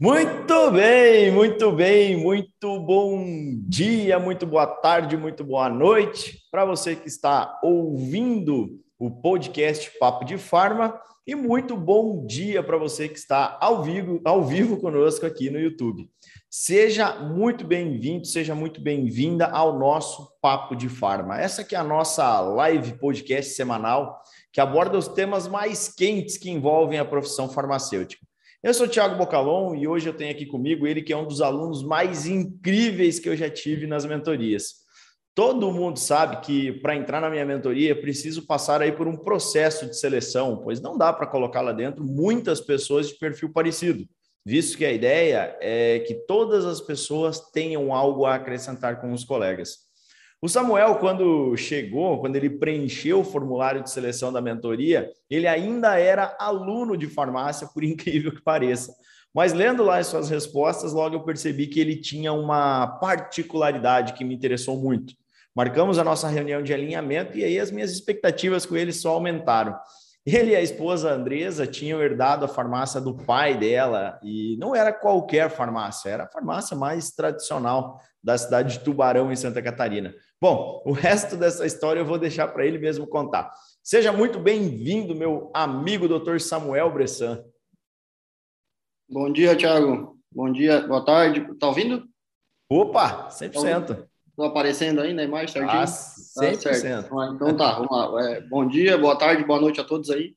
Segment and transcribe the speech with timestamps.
[0.00, 3.22] Muito bem, muito bem, muito bom
[3.68, 10.24] dia, muito boa tarde, muito boa noite para você que está ouvindo o podcast Papo
[10.24, 15.26] de Farma e muito bom dia para você que está ao vivo, ao vivo conosco
[15.26, 16.08] aqui no YouTube.
[16.48, 21.38] Seja muito bem-vindo, seja muito bem-vinda ao nosso Papo de Farma.
[21.38, 24.18] Essa que é a nossa live podcast semanal
[24.50, 28.29] que aborda os temas mais quentes que envolvem a profissão farmacêutica.
[28.62, 31.26] Eu sou o Thiago Bocalon e hoje eu tenho aqui comigo ele que é um
[31.26, 34.80] dos alunos mais incríveis que eu já tive nas mentorias.
[35.34, 39.86] Todo mundo sabe que para entrar na minha mentoria preciso passar aí por um processo
[39.86, 44.04] de seleção, pois não dá para colocar lá dentro muitas pessoas de perfil parecido,
[44.44, 49.24] visto que a ideia é que todas as pessoas tenham algo a acrescentar com os
[49.24, 49.89] colegas.
[50.42, 55.98] O Samuel, quando chegou, quando ele preencheu o formulário de seleção da mentoria, ele ainda
[55.98, 58.94] era aluno de farmácia, por incrível que pareça.
[59.34, 64.24] Mas lendo lá as suas respostas, logo eu percebi que ele tinha uma particularidade que
[64.24, 65.14] me interessou muito.
[65.54, 69.78] Marcamos a nossa reunião de alinhamento e aí as minhas expectativas com ele só aumentaram.
[70.24, 74.92] Ele e a esposa Andresa tinham herdado a farmácia do pai dela e não era
[74.92, 80.14] qualquer farmácia, era a farmácia mais tradicional da cidade de Tubarão, em Santa Catarina.
[80.40, 83.50] Bom, o resto dessa história eu vou deixar para ele mesmo contar.
[83.82, 87.42] Seja muito bem-vindo, meu amigo doutor Samuel Bressan.
[89.08, 90.18] Bom dia, Thiago.
[90.32, 91.46] Bom dia, boa tarde.
[91.58, 92.08] Tá ouvindo?
[92.68, 94.06] Opa, 100%.
[94.28, 95.80] Estou aparecendo aí na imagem, certinho?
[95.80, 97.08] Ah, 100%.
[97.08, 98.30] Tá então tá, vamos lá.
[98.30, 100.34] É, bom dia, boa tarde, boa noite a todos aí.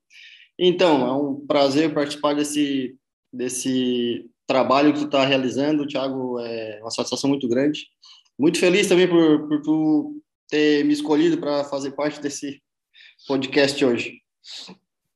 [0.58, 2.98] Então, é um prazer participar desse,
[3.32, 6.40] desse trabalho que tu está realizando, Thiago.
[6.40, 7.88] É uma satisfação muito grande.
[8.38, 12.62] Muito feliz também por, por tu ter me escolhido para fazer parte desse
[13.28, 14.22] podcast hoje.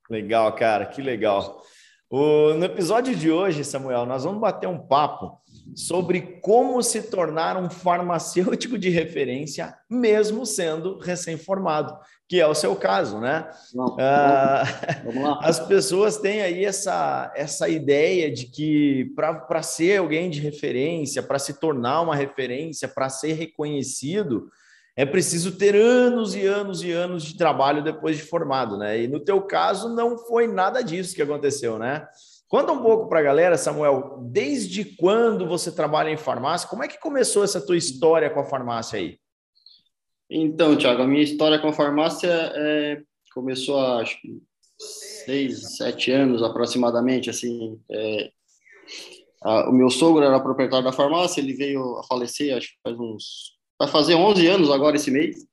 [0.10, 1.62] Legal, cara, que legal.
[2.10, 5.38] O, no episódio de hoje, Samuel, nós vamos bater um papo
[5.76, 11.98] sobre como se tornar um farmacêutico de referência, mesmo sendo recém-formado,
[12.28, 13.50] que é o seu caso, né?
[13.74, 14.64] Não, ah,
[15.06, 15.40] vamos lá.
[15.42, 21.40] As pessoas têm aí essa, essa ideia de que para ser alguém de referência, para
[21.40, 24.50] se tornar uma referência, para ser reconhecido,
[24.96, 29.04] é preciso ter anos e anos e anos de trabalho depois de formado, né?
[29.04, 32.08] E no teu caso não foi nada disso que aconteceu, né?
[32.48, 36.70] Conta um pouco para a galera, Samuel, desde quando você trabalha em farmácia?
[36.70, 39.20] Como é que começou essa tua história com a farmácia aí?
[40.30, 43.02] Então, Thiago, a minha história com a farmácia é,
[43.34, 44.42] começou há, acho que,
[45.26, 47.82] seis, sete anos aproximadamente, assim.
[47.92, 48.32] É,
[49.44, 52.98] a, o meu sogro era proprietário da farmácia, ele veio a falecer, acho que faz
[52.98, 53.58] uns...
[53.78, 55.46] Vai fazer 11 anos agora esse mês.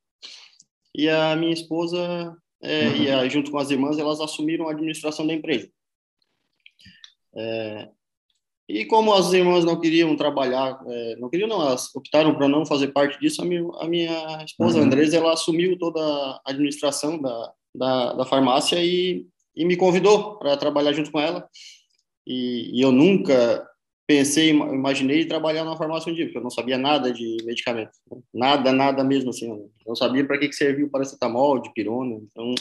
[0.95, 2.97] E a minha esposa, é, uhum.
[2.97, 5.69] e a, junto com as irmãs, elas assumiram a administração da empresa.
[7.37, 7.89] É,
[8.69, 12.65] e como as irmãs não queriam trabalhar, é, não queriam não, elas optaram para não
[12.65, 14.85] fazer parte disso, a minha, a minha esposa uhum.
[14.85, 20.57] Andresa, ela assumiu toda a administração da, da, da farmácia e, e me convidou para
[20.57, 21.47] trabalhar junto com ela.
[22.27, 23.69] E, e, eu nunca
[24.07, 27.93] pensei, imaginei trabalhar na farmácia um dia, porque eu não sabia nada de medicamento.
[28.33, 29.51] Nada, nada mesmo assim.
[29.51, 32.19] Eu não sabia para que, que servia o paracetamol, de pirona.
[32.31, 32.55] Então...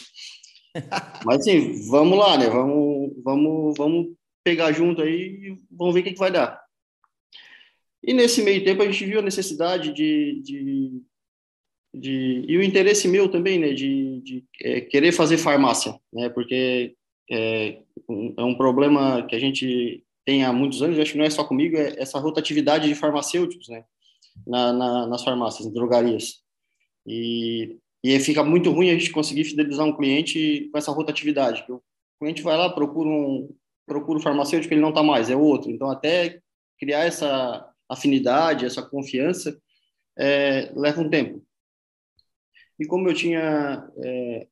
[1.26, 2.50] Mas assim, vamos lá, né?
[2.50, 4.08] Vamos, vamos, vamos
[4.44, 6.62] pegar junto aí e vamos ver o que, que vai dar.
[8.04, 11.02] E nesse meio tempo a gente viu a necessidade de, de,
[11.94, 16.96] de e o interesse meu também, né, de, de é, querer fazer farmácia, né, porque
[17.32, 21.26] é um, é um problema que a gente tem há muitos anos, acho que não
[21.26, 23.86] é só comigo, é essa rotatividade de farmacêuticos, né,
[24.46, 26.42] na, na, nas farmácias, drogarias.
[27.08, 31.66] E, e fica muito ruim a gente conseguir fidelizar um cliente com essa rotatividade.
[31.70, 31.82] O
[32.20, 33.50] cliente vai lá, procura um,
[33.86, 35.72] procura o farmacêutico, ele não está mais, é outro.
[35.72, 36.40] Então, até
[36.80, 39.58] criar essa afinidade, essa confiança,
[40.18, 41.44] é, leva um tempo.
[42.80, 43.88] E como eu tinha.
[43.98, 44.48] É,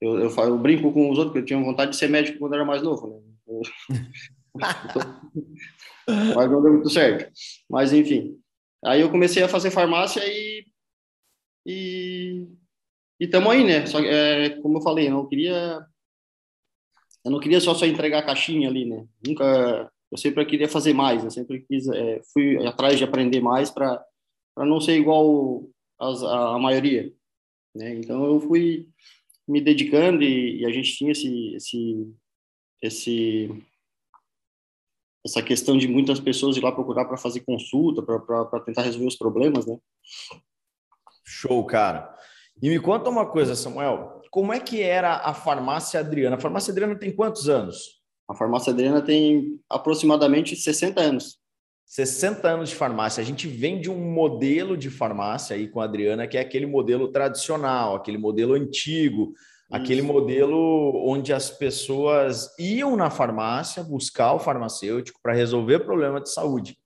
[0.00, 2.54] eu, eu, eu, brinco com os outros, porque eu tinha vontade de ser médico quando
[2.54, 3.08] era mais novo.
[3.08, 3.20] Né?
[3.48, 3.60] Eu,
[6.34, 7.30] mas não deu muito certo.
[7.68, 8.40] Mas, enfim.
[8.84, 10.64] Aí eu comecei a fazer farmácia e.
[11.66, 12.46] E
[13.20, 13.84] estamos aí, né?
[13.86, 15.84] Só, é, como eu falei, eu não queria
[17.24, 19.06] eu não queria só só entregar a caixinha ali, né?
[19.26, 21.30] Nunca, eu sempre queria fazer mais, né?
[21.30, 24.04] Sempre quis, é, fui atrás de aprender mais para
[24.54, 25.68] para não ser igual
[26.00, 27.12] as, a, a, maioria,
[27.74, 27.94] né?
[27.94, 28.88] Então eu fui
[29.46, 32.14] me dedicando e, e a gente tinha esse esse
[32.82, 33.64] esse
[35.24, 39.16] essa questão de muitas pessoas ir lá procurar para fazer consulta, para tentar resolver os
[39.16, 39.78] problemas, né?
[41.24, 42.16] Show, cara.
[42.62, 46.36] E me conta uma coisa, Samuel como é que era a farmácia Adriana?
[46.36, 47.98] A farmácia Adriana tem quantos anos?
[48.28, 51.38] A farmácia Adriana tem aproximadamente 60 anos.
[51.86, 53.22] 60 anos de farmácia.
[53.22, 56.66] A gente vem de um modelo de farmácia aí com a Adriana, que é aquele
[56.66, 59.32] modelo tradicional, aquele modelo antigo,
[59.70, 66.30] aquele modelo onde as pessoas iam na farmácia buscar o farmacêutico para resolver problema de
[66.30, 66.76] saúde.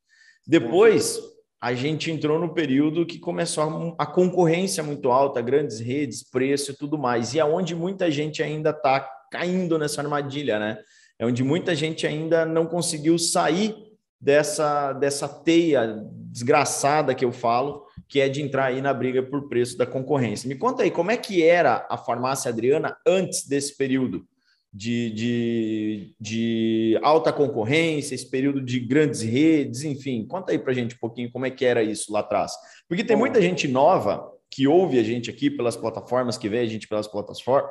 [0.46, 1.18] Depois,
[1.62, 6.74] a gente entrou no período que começou a, concorrência muito alta, grandes redes, preço e
[6.74, 10.78] tudo mais, e aonde muita gente ainda está caindo nessa armadilha, né?
[11.16, 13.76] É onde muita gente ainda não conseguiu sair
[14.20, 19.48] dessa, dessa teia desgraçada que eu falo, que é de entrar aí na briga por
[19.48, 20.48] preço da concorrência.
[20.48, 24.26] Me conta aí, como é que era a farmácia Adriana antes desse período?
[24.72, 30.26] De, de, de, alta concorrência, esse período de grandes redes, enfim.
[30.26, 32.52] Conta aí para a gente um pouquinho como é que era isso lá atrás.
[32.88, 36.66] Porque tem muita gente nova que ouve a gente aqui pelas plataformas, que vê a
[36.66, 37.08] gente pelas,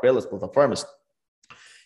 [0.01, 0.85] pelas plataformas,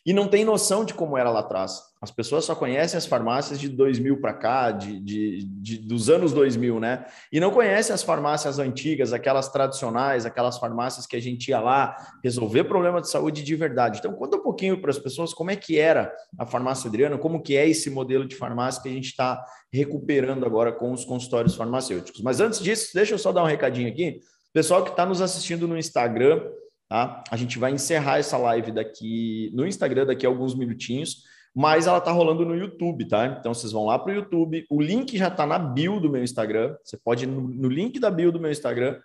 [0.05, 1.81] e não tem noção de como era lá atrás.
[1.99, 6.31] As pessoas só conhecem as farmácias de 2000 para cá, de, de, de, dos anos
[6.31, 7.05] 2000, né?
[7.31, 11.95] E não conhecem as farmácias antigas, aquelas tradicionais, aquelas farmácias que a gente ia lá
[12.23, 13.97] resolver problema de saúde de verdade.
[13.97, 17.41] Então, conta um pouquinho para as pessoas como é que era a farmácia Adriana, como
[17.41, 19.43] que é esse modelo de farmácia que a gente está
[19.73, 22.21] recuperando agora com os consultórios farmacêuticos.
[22.21, 24.19] Mas antes disso, deixa eu só dar um recadinho aqui.
[24.53, 26.41] Pessoal que está nos assistindo no Instagram,
[26.87, 27.23] Tá?
[27.31, 31.23] A gente vai encerrar essa live daqui no Instagram daqui a alguns minutinhos,
[31.55, 33.25] mas ela tá rolando no YouTube, tá?
[33.39, 36.23] Então vocês vão lá para o YouTube, o link já está na bio do meu
[36.23, 36.75] Instagram.
[36.83, 38.99] Você pode ir no, link da bio do meu Instagram,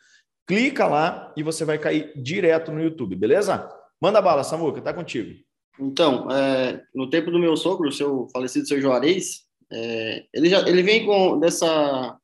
[0.46, 3.68] clica lá e você vai cair direto no YouTube, beleza?
[4.00, 5.38] Manda bala, Samuca, tá contigo.
[5.78, 10.60] Então, é, no tempo do meu sogro, o seu falecido seu Juarez, é, ele já
[10.68, 12.18] ele vem com dessa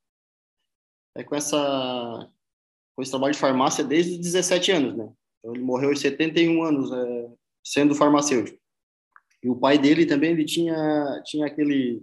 [1.16, 2.28] é, com essa
[2.94, 5.08] com esse trabalho de farmácia desde os 17 anos, né?
[5.46, 7.30] Então, ele morreu aos 71 anos, é,
[7.62, 8.58] sendo farmacêutico.
[9.40, 12.02] E o pai dele também, ele tinha, tinha aquele...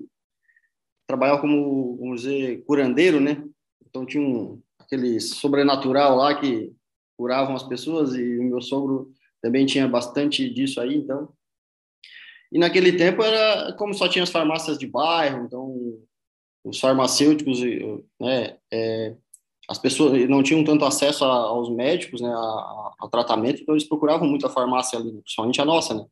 [1.06, 3.44] Trabalhava como, vamos dizer, curandeiro, né?
[3.86, 6.74] Então, tinha um, aquele sobrenatural lá que
[7.18, 9.12] curavam as pessoas e o meu sogro
[9.42, 11.34] também tinha bastante disso aí, então...
[12.50, 16.00] E naquele tempo era como só tinha as farmácias de bairro, então
[16.64, 17.60] os farmacêuticos,
[18.22, 19.18] né, é,
[19.70, 24.28] as pessoas não tinham tanto acesso a, aos médicos, né, ao tratamento, então eles procuravam
[24.28, 26.06] muito a farmácia ali, principalmente a nossa, né,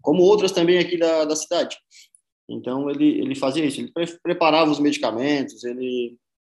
[0.00, 1.76] como outras também aqui da, da cidade.
[2.48, 6.16] Então ele ele fazia isso, ele pre preparava os medicamentos, ele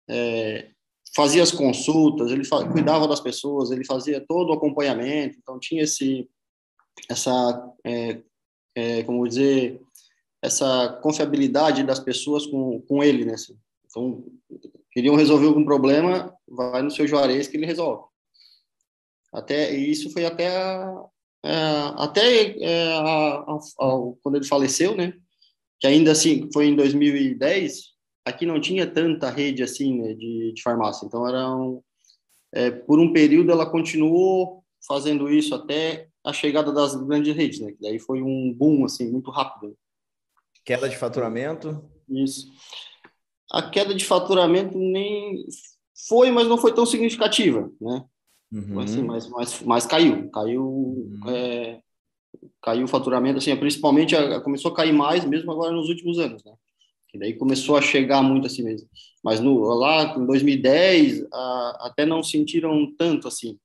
[0.10, 0.70] é,
[1.16, 6.30] fazia as consultas, ele cuidava das pessoas, ele fazia todo o acompanhamento, então tinha esse
[7.10, 8.20] essa é,
[8.76, 9.80] é, como dizer
[10.42, 13.34] essa confiabilidade das pessoas com, com ele, né?
[13.34, 13.58] Assim.
[13.86, 14.24] Então
[14.98, 18.04] queriam resolver algum problema, vai no seu Juarez que ele resolve.
[19.32, 21.06] Até isso foi até a,
[21.46, 21.54] é,
[21.98, 23.58] até é, a, a,
[24.24, 25.14] quando ele faleceu, né?
[25.80, 27.94] Que ainda assim foi em 2010.
[28.26, 31.06] Aqui não tinha tanta rede assim né, de, de farmácia.
[31.06, 31.80] Então era um,
[32.52, 37.72] é, por um período ela continuou fazendo isso até a chegada das grandes redes, né?
[37.72, 39.78] Que daí foi um boom assim muito rápido.
[40.66, 41.88] Queda de faturamento.
[42.10, 42.48] Isso
[43.52, 45.46] a queda de faturamento nem
[46.08, 48.04] foi, mas não foi tão significativa, né?
[48.52, 48.80] Uhum.
[48.80, 51.20] Assim, mas, mas, mas caiu, caiu, uhum.
[51.28, 51.80] é,
[52.62, 56.44] caiu o faturamento, assim, principalmente a, começou a cair mais mesmo agora nos últimos anos,
[56.44, 56.54] né?
[57.10, 58.88] Que daí começou a chegar muito assim mesmo.
[59.24, 63.58] Mas no, lá em 2010 a, até não sentiram tanto assim.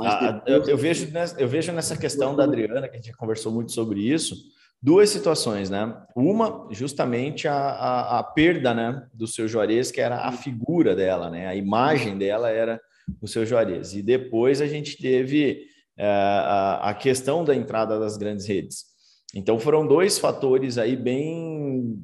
[0.00, 1.08] Ah, depois, eu, eu, vejo
[1.38, 4.36] eu vejo nessa questão da Adriana, que a gente conversou muito sobre isso,
[4.82, 5.96] duas situações, né?
[6.16, 11.30] Uma, justamente a, a, a, perda, né, do seu Juarez, que era a figura dela,
[11.30, 11.46] né?
[11.46, 12.80] A imagem dela era
[13.20, 13.94] o seu Juarez.
[13.94, 18.86] E depois a gente teve é, a, a questão da entrada das grandes redes.
[19.34, 21.96] Então foram dois fatores aí bem,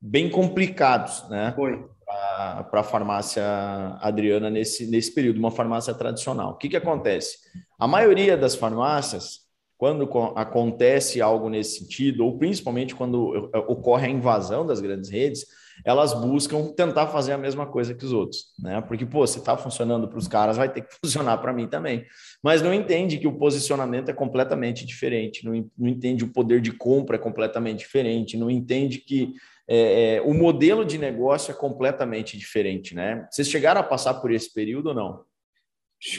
[0.00, 1.52] bem complicados, né?
[1.56, 1.84] Foi.
[2.06, 3.44] Para a farmácia
[4.00, 6.52] Adriana nesse, nesse período, uma farmácia tradicional.
[6.52, 7.38] O que, que acontece?
[7.78, 9.42] A maioria das farmácias
[9.80, 10.06] quando
[10.36, 15.46] acontece algo nesse sentido, ou principalmente quando ocorre a invasão das grandes redes,
[15.82, 18.82] elas buscam tentar fazer a mesma coisa que os outros, né?
[18.82, 22.04] Porque, pô, se está funcionando para os caras, vai ter que funcionar para mim também.
[22.42, 26.72] Mas não entende que o posicionamento é completamente diferente, não, não entende o poder de
[26.72, 29.32] compra é completamente diferente, não entende que
[29.66, 33.26] é, é, o modelo de negócio é completamente diferente, né?
[33.30, 35.29] Vocês chegaram a passar por esse período ou não?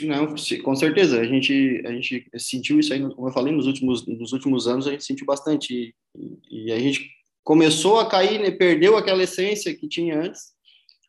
[0.04, 1.20] Não, com certeza.
[1.20, 4.86] A gente, a gente sentiu isso aí, como eu falei, nos últimos, nos últimos anos,
[4.86, 5.94] a gente sentiu bastante.
[6.16, 7.10] E, e a gente
[7.42, 10.52] começou a cair, né, perdeu aquela essência que tinha antes,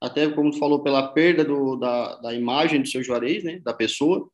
[0.01, 3.73] até como tu falou, pela perda do, da, da imagem do seu Juarez, né, da
[3.73, 4.27] pessoa,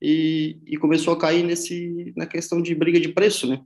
[0.00, 3.62] e, e começou a cair nesse, na questão de briga de preço, né.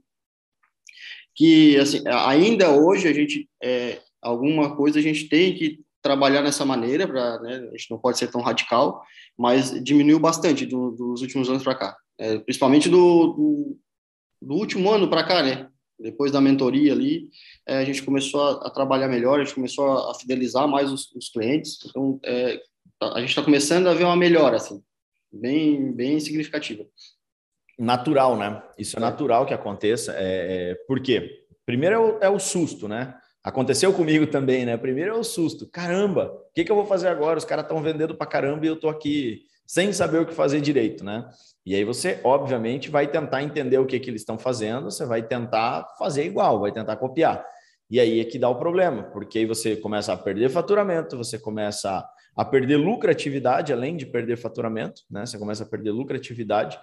[1.35, 6.65] que assim, ainda hoje a gente é, alguma coisa a gente tem que trabalhar nessa
[6.65, 9.03] maneira para né, a gente não pode ser tão radical
[9.37, 13.79] mas diminuiu bastante do, dos últimos anos para cá é, principalmente do, do,
[14.41, 17.29] do, último ano para cá né depois da mentoria ali
[17.67, 20.91] é, a gente começou a, a, trabalhar melhor a gente começou a, a fidelizar mais
[20.91, 22.59] os, os clientes então é,
[23.01, 24.81] a gente está começando a ver uma melhora assim
[25.31, 26.85] bem bem significativa
[27.81, 28.61] natural, né?
[28.77, 30.13] Isso é, é natural que aconteça.
[30.15, 31.45] É, é, por quê?
[31.65, 33.17] Primeiro é o, é o, susto, né?
[33.43, 34.77] Aconteceu comigo também, né?
[34.77, 35.67] Primeiro é o susto.
[35.67, 37.39] Caramba, o que, que eu vou fazer agora?
[37.39, 40.61] Os caras estão vendendo para caramba e eu tô aqui sem saber o que fazer
[40.61, 41.27] direito, né?
[41.65, 45.23] E aí você, obviamente, vai tentar entender o que, que eles estão fazendo, você vai
[45.23, 47.43] tentar fazer igual, vai tentar copiar.
[47.89, 51.39] E aí é que dá o problema, porque aí você começa a perder faturamento, você
[51.39, 52.05] começa
[52.35, 55.25] a perder lucratividade, além de perder faturamento, né?
[55.25, 56.79] Você começa a perder lucratividade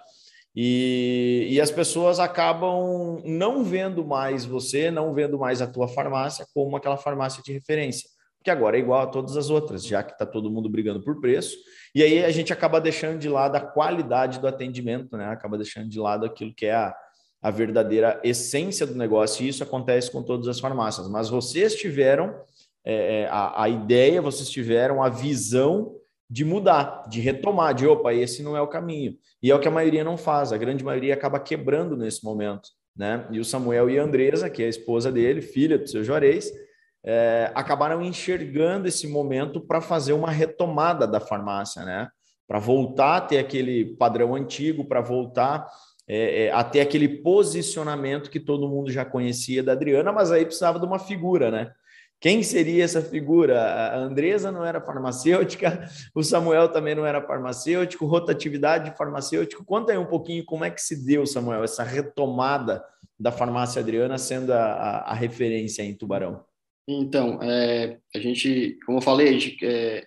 [0.55, 6.45] e, e as pessoas acabam não vendo mais você, não vendo mais a tua farmácia
[6.53, 8.09] como aquela farmácia de referência,
[8.43, 11.19] que agora é igual a todas as outras, já que está todo mundo brigando por
[11.19, 11.55] preço.
[11.93, 15.27] E aí a gente acaba deixando de lado a qualidade do atendimento, né?
[15.27, 16.95] Acaba deixando de lado aquilo que é a,
[17.41, 21.07] a verdadeira essência do negócio, e isso acontece com todas as farmácias.
[21.09, 22.35] Mas vocês tiveram
[22.83, 25.95] é, é a, a ideia, vocês tiveram a visão
[26.29, 29.17] de mudar, de retomar, de opa, esse não é o caminho.
[29.41, 32.69] E é o que a maioria não faz, a grande maioria acaba quebrando nesse momento.
[32.95, 33.25] Né?
[33.31, 36.51] E o Samuel e a Andresa, que é a esposa dele, filha do seu Juarez,
[37.03, 42.09] é, acabaram enxergando esse momento para fazer uma retomada da farmácia, né?
[42.47, 45.65] Para voltar a ter aquele padrão antigo, para voltar
[46.07, 50.43] é, é, a ter aquele posicionamento que todo mundo já conhecia da Adriana, mas aí
[50.43, 51.71] precisava de uma figura, né?
[52.21, 53.61] Quem seria essa figura?
[53.61, 59.63] A Andresa não era farmacêutica, o Samuel também não era farmacêutico, rotatividade farmacêutico.
[59.63, 62.83] Conta aí um pouquinho como é que se deu, Samuel, essa retomada
[63.17, 66.43] da farmácia Adriana sendo a, a, a referência em Tubarão.
[66.87, 70.05] Então, é, a gente, como eu falei, a gente, é,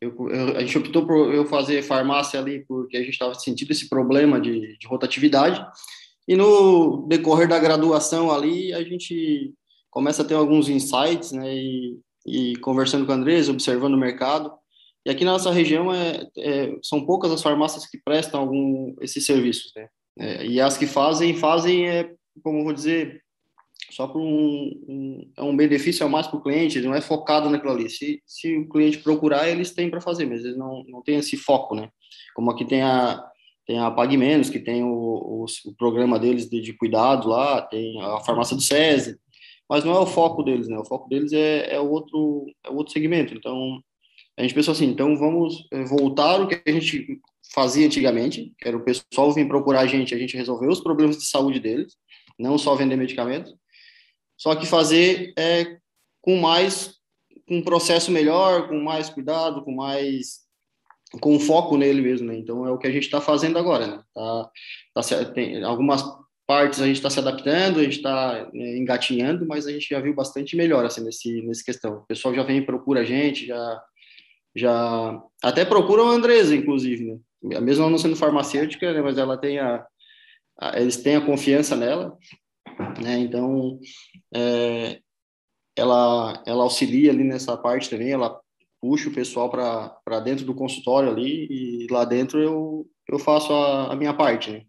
[0.00, 3.70] eu, eu, a gente optou por eu fazer farmácia ali porque a gente estava sentindo
[3.70, 5.64] esse problema de, de rotatividade.
[6.28, 9.54] E no decorrer da graduação ali, a gente
[9.90, 14.52] começa a ter alguns insights, né, e, e conversando com o Andrés, observando o mercado.
[15.04, 19.24] E aqui na nossa região é, é, são poucas as farmácias que prestam algum esses
[19.24, 19.88] serviços, né?
[20.18, 23.22] É, e as que fazem, fazem, é, como vou dizer,
[23.90, 27.48] só por um, um, é um benefício a mais para o cliente, não é focado
[27.48, 27.88] naquilo ali.
[27.88, 31.36] Se, se o cliente procurar, eles têm para fazer, mas eles não, não têm esse
[31.36, 31.88] foco, né?
[32.34, 33.24] Como aqui tem a,
[33.66, 37.62] tem a Pague Menos, que tem o, o, o programa deles de, de, cuidado lá,
[37.62, 39.16] tem a farmácia do SESI,
[39.70, 40.76] mas não é o foco deles, né?
[40.76, 43.32] O foco deles é, é outro é outro segmento.
[43.32, 43.80] Então
[44.36, 47.20] a gente pensou assim, então vamos é, voltar o que a gente
[47.54, 51.18] fazia antigamente, que era o pessoal vir procurar a gente, a gente resolver os problemas
[51.18, 51.96] de saúde deles,
[52.36, 53.54] não só vender medicamentos,
[54.36, 55.78] só que fazer é,
[56.20, 56.98] com mais
[57.46, 60.40] com um processo melhor, com mais cuidado, com mais
[61.20, 62.36] com foco nele mesmo, né?
[62.36, 64.02] Então é o que a gente está fazendo agora, né?
[64.12, 64.50] Tá,
[64.94, 66.02] tá, tem algumas
[66.50, 70.00] partes a gente está se adaptando, a gente está né, engatinhando, mas a gente já
[70.00, 71.98] viu bastante melhor assim nesse nesse questão.
[71.98, 73.82] O pessoal já vem e procura a gente, já
[74.56, 77.60] já até procura a Andresa, inclusive, né?
[77.60, 79.86] Mesmo não sendo farmacêutica, né, mas ela tem a,
[80.60, 82.18] a, eles têm a confiança nela,
[83.00, 83.20] né?
[83.20, 83.78] Então
[84.34, 84.98] é,
[85.76, 88.40] ela ela auxilia ali nessa parte também, ela
[88.82, 93.92] puxa o pessoal para dentro do consultório ali e lá dentro eu eu faço a,
[93.92, 94.62] a minha parte, né?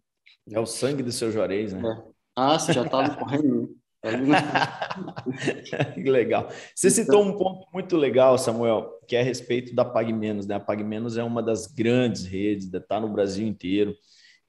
[0.50, 1.82] É o sangue do seu Juarez, né?
[1.88, 2.12] É.
[2.36, 3.76] Ah, você já estava correndo.
[5.94, 6.50] que legal.
[6.74, 10.48] Você citou um ponto muito legal, Samuel, que é a respeito da PagMenos.
[10.48, 10.56] Né?
[10.56, 13.96] A PagMenos é uma das grandes redes, está no Brasil inteiro.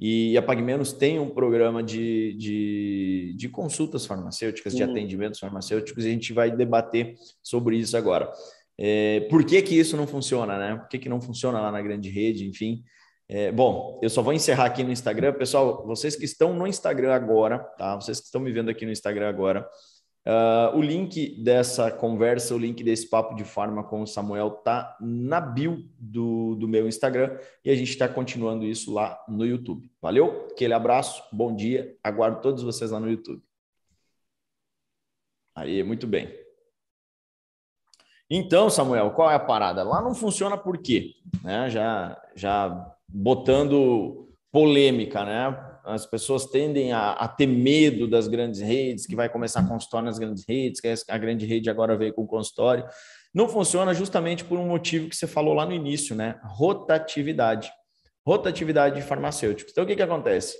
[0.00, 6.08] E a PagMenos tem um programa de, de, de consultas farmacêuticas, de atendimentos farmacêuticos, e
[6.08, 8.32] a gente vai debater sobre isso agora.
[8.76, 10.76] É, por que, que isso não funciona, né?
[10.76, 12.82] Por que, que não funciona lá na grande rede, enfim.
[13.34, 15.32] É, bom, eu só vou encerrar aqui no Instagram.
[15.32, 17.94] Pessoal, vocês que estão no Instagram agora, tá?
[17.94, 19.66] Vocês que estão me vendo aqui no Instagram agora,
[20.26, 24.98] uh, o link dessa conversa, o link desse papo de farma com o Samuel tá
[25.00, 29.90] na bio do, do meu Instagram e a gente está continuando isso lá no YouTube.
[29.98, 30.48] Valeu?
[30.52, 33.42] Aquele abraço, bom dia, aguardo todos vocês lá no YouTube.
[35.54, 36.38] Aí, muito bem.
[38.28, 39.82] Então, Samuel, qual é a parada?
[39.82, 41.14] Lá não funciona por quê?
[41.42, 41.70] Né?
[41.70, 45.72] Já, já botando polêmica, né?
[45.84, 50.06] As pessoas tendem a, a, ter medo das grandes redes, que vai começar a consultório
[50.06, 52.84] nas grandes redes, que a grande rede agora veio com consultório.
[53.34, 56.38] Não funciona justamente por um motivo que você falou lá no início, né?
[56.44, 57.72] Rotatividade.
[58.24, 59.72] Rotatividade de farmacêuticos.
[59.72, 60.56] Então, o que, que acontece?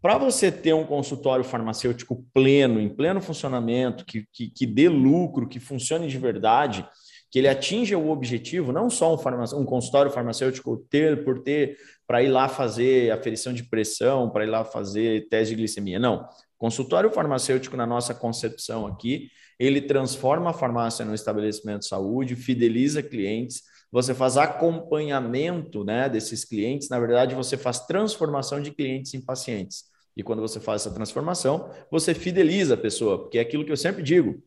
[0.00, 5.48] Para você ter um consultório farmacêutico pleno, em pleno funcionamento, que, que, que dê lucro,
[5.48, 6.86] que funcione de verdade,
[7.32, 12.22] que ele atinja o objetivo, não só um, um consultório farmacêutico ter por ter para
[12.22, 15.98] ir lá fazer aferição de pressão, para ir lá fazer teste de glicemia.
[15.98, 16.28] Não.
[16.58, 23.02] Consultório farmacêutico, na nossa concepção aqui, ele transforma a farmácia no estabelecimento de saúde, fideliza
[23.02, 29.20] clientes, você faz acompanhamento né, desses clientes, na verdade, você faz transformação de clientes em
[29.22, 29.84] pacientes.
[30.14, 33.76] E quando você faz essa transformação, você fideliza a pessoa, porque é aquilo que eu
[33.76, 34.42] sempre digo: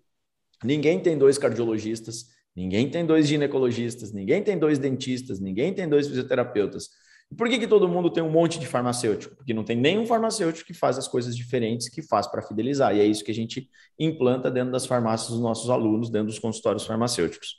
[0.64, 6.08] ninguém tem dois cardiologistas, ninguém tem dois ginecologistas, ninguém tem dois dentistas, ninguém tem dois
[6.08, 6.90] fisioterapeutas.
[7.32, 9.36] E por que, que todo mundo tem um monte de farmacêutico?
[9.36, 12.96] Porque não tem nenhum farmacêutico que faz as coisas diferentes que faz para fidelizar.
[12.96, 13.68] E é isso que a gente
[14.00, 17.56] implanta dentro das farmácias dos nossos alunos, dentro dos consultórios farmacêuticos.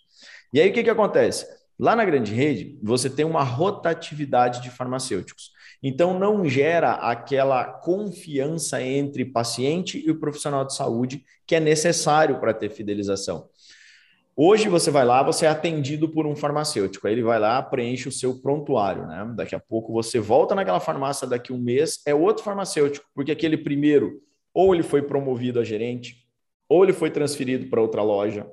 [0.52, 1.46] E aí o que, que acontece?
[1.78, 5.50] Lá na grande rede, você tem uma rotatividade de farmacêuticos.
[5.82, 12.40] Então, não gera aquela confiança entre paciente e o profissional de saúde que é necessário
[12.40, 13.48] para ter fidelização.
[14.38, 17.06] Hoje você vai lá, você é atendido por um farmacêutico.
[17.06, 19.32] Aí ele vai lá, preenche o seu prontuário, né?
[19.34, 23.32] Daqui a pouco você volta naquela farmácia daqui a um mês, é outro farmacêutico, porque
[23.32, 24.20] aquele primeiro,
[24.52, 26.26] ou ele foi promovido a gerente,
[26.68, 28.46] ou ele foi transferido para outra loja,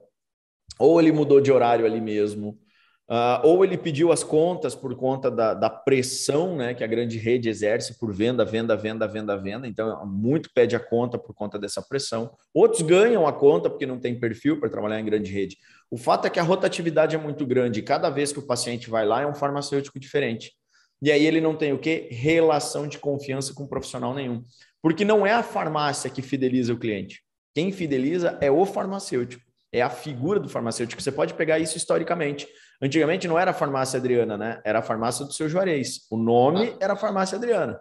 [0.80, 2.58] ou ele mudou de horário ali mesmo,
[3.06, 7.18] Uh, ou ele pediu as contas por conta da, da, pressão né, que a grande
[7.18, 9.68] rede exerce por venda, venda, venda, venda, venda.
[9.68, 12.32] Então, muito pede a conta por conta dessa pressão.
[12.54, 15.58] Outros ganham a conta porque não tem perfil para trabalhar em grande rede.
[15.94, 17.84] O fato é que a rotatividade é muito grande.
[17.84, 20.52] Cada vez que o paciente vai lá, é um farmacêutico diferente.
[21.00, 22.08] E aí ele não tem o quê?
[22.10, 24.42] Relação de confiança com profissional nenhum.
[24.82, 27.22] Porque não é a farmácia que fideliza o cliente.
[27.54, 29.44] Quem fideliza é o farmacêutico.
[29.72, 31.00] É a figura do farmacêutico.
[31.00, 32.48] Você pode pegar isso historicamente.
[32.82, 34.62] Antigamente não era a farmácia Adriana, né?
[34.66, 36.08] Era a farmácia do seu Juarez.
[36.10, 36.78] O nome ah.
[36.82, 37.80] era a farmácia Adriana.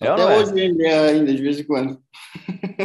[0.00, 0.36] É Até é?
[0.36, 1.98] hoje é ainda, de vez em quando.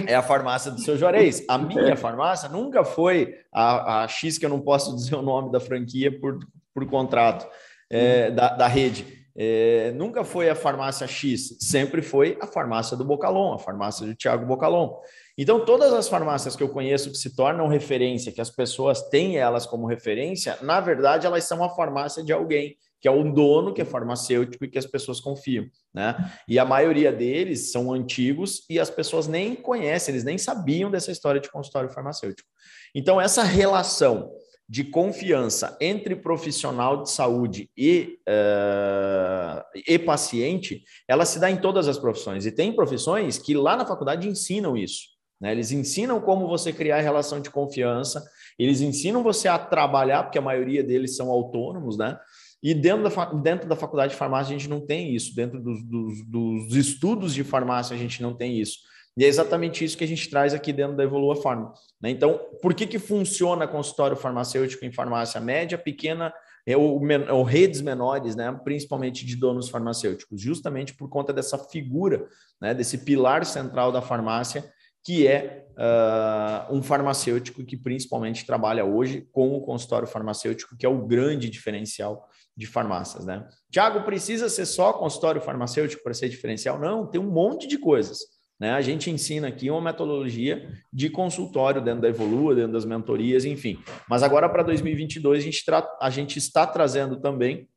[0.08, 1.44] É a farmácia do seu Juarez.
[1.48, 1.96] A minha é.
[1.96, 6.18] farmácia nunca foi a, a, X, que eu não posso dizer o nome da franquia
[6.20, 6.40] por,
[6.74, 7.48] por contrato
[7.90, 8.36] é, hum.
[8.36, 9.22] da, da rede.
[9.36, 14.14] É, nunca foi a farmácia X, sempre foi a farmácia do Bocalon, a farmácia do
[14.14, 14.94] Tiago Bocalon.
[15.38, 19.38] Então, todas as farmácias que eu conheço que se tornam referência, que as pessoas têm
[19.38, 23.74] elas como referência, na verdade, elas são a farmácia de alguém, que é o dono,
[23.74, 26.32] que é farmacêutico e que as pessoas confiam, né?
[26.48, 31.12] E a maioria deles são antigos e as pessoas nem conhecem, eles nem sabiam dessa
[31.12, 32.48] história de consultório farmacêutico.
[32.94, 34.32] Então, essa relação
[34.70, 41.90] de confiança entre profissional de saúde e, uh, e paciente, ela se dá em todas
[41.90, 42.46] as profissões.
[42.46, 45.10] E tem profissões que lá na faculdade ensinam isso.
[45.42, 45.52] Né?
[45.52, 48.24] Eles ensinam como você criar relação de confiança,
[48.58, 52.18] eles ensinam você a trabalhar, porque a maioria deles são autônomos, né?
[52.64, 55.84] E dentro da, dentro da faculdade de farmácia a gente não tem isso, dentro dos,
[55.84, 58.80] dos, dos estudos de farmácia a gente não tem isso.
[59.18, 61.74] E é exatamente isso que a gente traz aqui dentro da Evolua Farma.
[62.02, 62.12] Né?
[62.12, 66.34] Então, por que, que funciona consultório farmacêutico em farmácia média, pequena
[66.78, 68.58] ou, ou, redes menores, né?
[68.64, 70.40] principalmente de donos farmacêuticos?
[70.40, 72.26] Justamente por conta dessa figura,
[72.62, 72.74] né?
[72.74, 74.64] desse pilar central da farmácia,
[75.04, 80.90] que é uh, um farmacêutico que principalmente trabalha hoje com o consultório farmacêutico, que é
[80.90, 83.48] o grande diferencial de farmácias, né?
[83.72, 86.80] Tiago, precisa ser só consultório farmacêutico para ser diferencial?
[86.80, 88.20] Não, tem um monte de coisas.
[88.60, 88.72] Né?
[88.72, 93.80] A gente ensina aqui uma metodologia de consultório dentro da Evolua, dentro das mentorias, enfim.
[94.08, 95.64] Mas agora para 2022 a gente,
[96.00, 97.68] a gente está trazendo também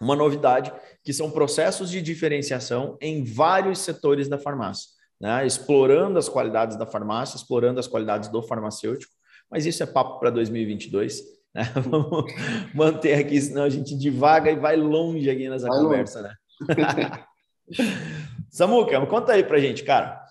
[0.00, 0.72] uma novidade,
[1.04, 5.46] que são processos de diferenciação em vários setores da farmácia né?
[5.46, 9.12] explorando as qualidades da farmácia, explorando as qualidades do farmacêutico,
[9.50, 11.22] mas isso é papo para 2022.
[11.54, 11.64] Né?
[11.88, 12.32] Vamos
[12.74, 16.34] manter aqui, senão a gente divaga e vai longe aqui nessa vai conversa, longe.
[16.68, 17.24] né?
[18.50, 20.24] Samuca, conta aí para gente, cara.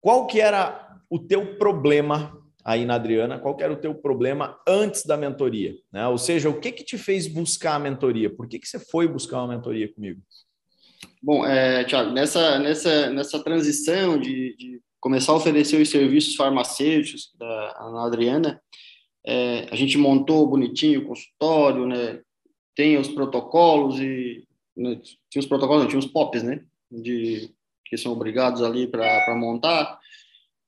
[0.00, 3.38] Qual que era o teu problema aí na Adriana?
[3.38, 5.74] Qual que era o teu problema antes da mentoria?
[5.92, 6.06] Né?
[6.08, 8.30] Ou seja, o que que te fez buscar a mentoria?
[8.30, 10.20] Por que, que você foi buscar uma mentoria comigo?
[11.22, 17.32] Bom, é, Tiago, nessa, nessa, nessa transição de, de, começar a oferecer os serviços farmacêuticos
[17.38, 18.60] da na Adriana,
[19.26, 22.20] é, a gente montou bonitinho o consultório, né?
[22.74, 24.44] Tem os protocolos e
[24.76, 26.64] né, tinha os protocolos, não, tinha os POPs, né?
[26.90, 27.50] De
[27.84, 29.98] que são obrigados ali para montar.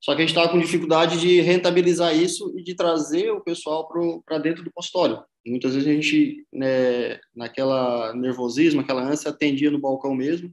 [0.01, 3.89] Só que a gente estava com dificuldade de rentabilizar isso e de trazer o pessoal
[4.27, 5.23] para dentro do consultório.
[5.47, 10.53] Muitas vezes a gente, né, naquela nervosismo, aquela ânsia, atendia no balcão mesmo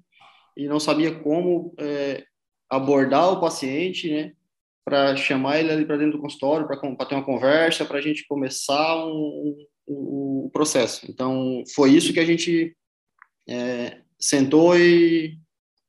[0.56, 2.24] e não sabia como é,
[2.70, 4.34] abordar o paciente, né,
[4.84, 8.26] para chamar ele ali para dentro do consultório, para ter uma conversa, para a gente
[8.28, 9.56] começar um,
[9.88, 11.06] um, um, processo.
[11.10, 12.76] Então, foi isso que a gente
[13.48, 15.38] é, sentou e,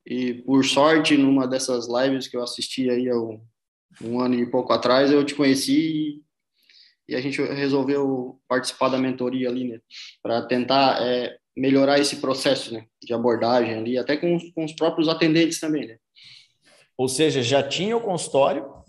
[0.06, 3.08] E por sorte, numa dessas lives que eu assisti aí
[4.02, 6.22] um ano e pouco atrás, eu te conheci e,
[7.08, 9.80] e a gente resolveu participar da mentoria ali, né?
[10.22, 12.86] Para tentar é, melhorar esse processo, né?
[13.02, 15.96] De abordagem ali, até com, com os próprios atendentes também, né?
[16.96, 18.79] Ou seja, já tinha o consultório,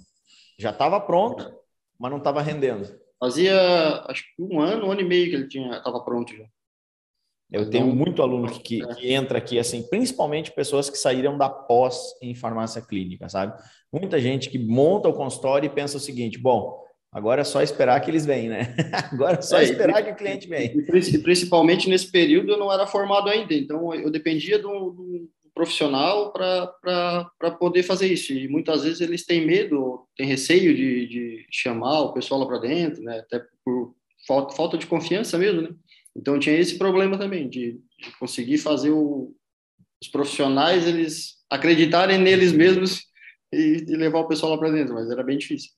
[0.62, 1.52] já estava pronto,
[2.00, 2.88] mas não estava rendendo.
[3.20, 3.56] Fazia,
[4.08, 6.46] acho que um ano, um ano e meio que ele tinha, estava pronto já.
[7.52, 8.96] Eu tenho muito aluno que, é.
[8.96, 13.62] que, entra aqui, assim, principalmente pessoas que saíram da pós em farmácia clínica, sabe?
[13.92, 18.00] Muita gente que monta o consultório e pensa o seguinte: bom, agora é só esperar
[18.00, 18.74] que eles venham, né?
[19.12, 20.72] agora é só é, esperar e, que o cliente venha.
[20.74, 26.32] E, principalmente nesse período eu não era formado ainda, então eu dependia do, do profissional
[26.32, 28.34] para poder fazer isso.
[28.34, 32.60] E muitas vezes eles têm medo, têm receio de, de chamar o pessoal lá para
[32.60, 33.20] dentro, né?
[33.20, 33.94] Até por
[34.28, 35.70] falta, falta de confiança mesmo, né?
[36.16, 39.34] Então tinha esse problema também de, de conseguir fazer o,
[40.02, 43.02] os profissionais eles acreditarem neles mesmos
[43.54, 45.72] e, e levar o pessoal lá para dentro, mas era bem difícil.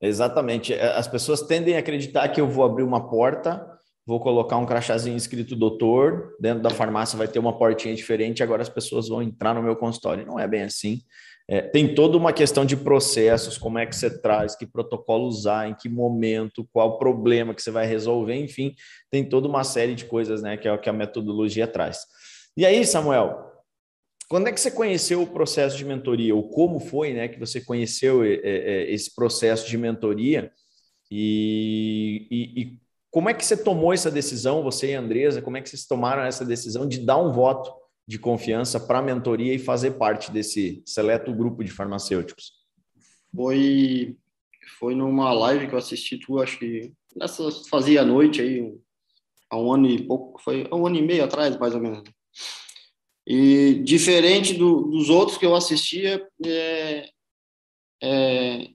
[0.00, 0.72] Exatamente.
[0.72, 3.69] É, as pessoas tendem a acreditar que eu vou abrir uma porta,
[4.10, 8.60] vou colocar um crachazinho escrito doutor, dentro da farmácia vai ter uma portinha diferente, agora
[8.60, 10.26] as pessoas vão entrar no meu consultório.
[10.26, 11.00] Não é bem assim.
[11.48, 15.68] É, tem toda uma questão de processos, como é que você traz, que protocolo usar,
[15.68, 18.74] em que momento, qual problema que você vai resolver, enfim,
[19.12, 22.00] tem toda uma série de coisas né, que é o que a metodologia traz.
[22.56, 23.48] E aí, Samuel,
[24.28, 27.60] quando é que você conheceu o processo de mentoria, ou como foi né, que você
[27.60, 30.50] conheceu é, é, esse processo de mentoria?
[31.12, 35.56] E, e, e como é que você tomou essa decisão, você e a Andresa, como
[35.56, 37.72] é que vocês tomaram essa decisão de dar um voto
[38.06, 42.52] de confiança para a mentoria e fazer parte desse seleto grupo de farmacêuticos?
[43.34, 44.16] Foi
[44.78, 48.72] foi numa live que eu assisti tu, acho que nessa fazia a noite aí,
[49.50, 52.02] há um ano e pouco, foi um ano e meio atrás, mais ou menos.
[53.26, 57.10] E diferente do, dos outros que eu assistia, é,
[58.02, 58.68] é,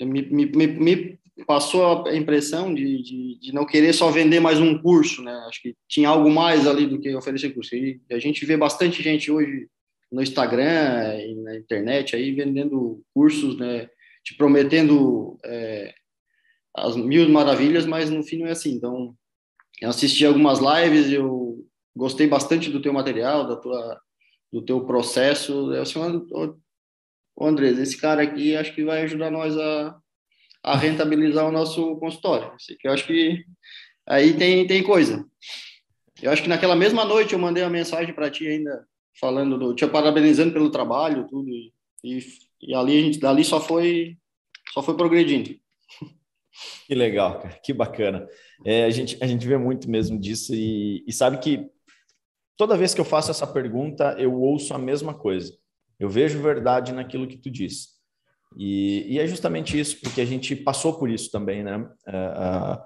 [0.00, 4.78] me, me, me, passou a impressão de, de, de, não querer só vender mais um
[4.78, 5.32] curso, né?
[5.48, 7.74] Acho que tinha algo mais ali do que oferecer curso.
[7.74, 9.68] E a gente vê bastante gente hoje
[10.10, 13.88] no Instagram e na internet aí vendendo cursos, né?
[14.24, 15.94] Te prometendo é,
[16.76, 18.72] as mil maravilhas, mas no fim não é assim.
[18.72, 19.14] Então,
[19.80, 21.64] eu assisti algumas lives, eu
[21.96, 24.00] gostei bastante do teu material, da tua,
[24.52, 25.72] do teu processo.
[25.72, 29.96] Eu assim, ô, Andrés, esse cara aqui acho que vai ajudar nós a
[30.62, 32.52] a rentabilizar o nosso consultório.
[32.84, 33.44] Eu acho que
[34.06, 35.24] aí tem, tem coisa.
[36.22, 38.86] Eu acho que naquela mesma noite eu mandei uma mensagem para ti ainda,
[39.20, 41.72] falando do, te parabenizando pelo trabalho, tudo, e,
[42.60, 44.16] e, ali a gente, dali só foi,
[44.72, 45.50] só foi progredindo.
[46.86, 48.26] Que legal, cara, que bacana.
[48.64, 51.70] É, a, gente, a gente vê muito mesmo disso e, e sabe que
[52.56, 55.56] toda vez que eu faço essa pergunta, eu ouço a mesma coisa.
[56.00, 57.97] Eu vejo verdade naquilo que tu disse.
[58.56, 61.78] E, e, é justamente isso, porque a gente passou por isso também, né?
[61.78, 62.82] Uh,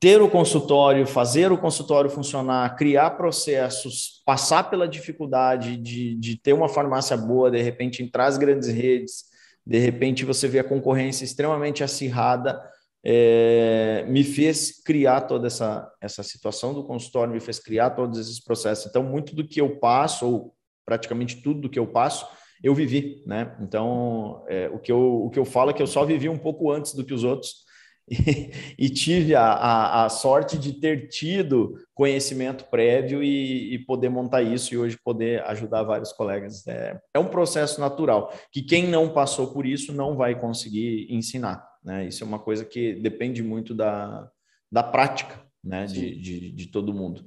[0.00, 6.52] ter o consultório, fazer o consultório funcionar, criar processos, passar pela dificuldade de, de ter
[6.52, 9.24] uma farmácia boa, de repente entrar as grandes redes,
[9.66, 12.62] de repente você vê a concorrência extremamente acirrada,
[13.04, 18.38] é, me fez criar toda essa, essa situação do consultório, me fez criar todos esses
[18.42, 18.86] processos.
[18.86, 20.54] Então, muito do que eu passo, ou
[20.86, 22.26] praticamente tudo do que eu passo,
[22.62, 23.56] eu vivi, né?
[23.60, 26.38] Então, é, o, que eu, o que eu falo é que eu só vivi um
[26.38, 27.68] pouco antes do que os outros
[28.10, 34.08] e, e tive a, a, a, sorte de ter tido conhecimento prévio e, e, poder
[34.08, 36.66] montar isso e hoje poder ajudar vários colegas.
[36.66, 41.64] É, é um processo natural que quem não passou por isso não vai conseguir ensinar,
[41.84, 42.06] né?
[42.06, 44.28] Isso é uma coisa que depende muito da,
[44.72, 45.86] da prática, né?
[45.86, 47.24] De, de, de todo mundo.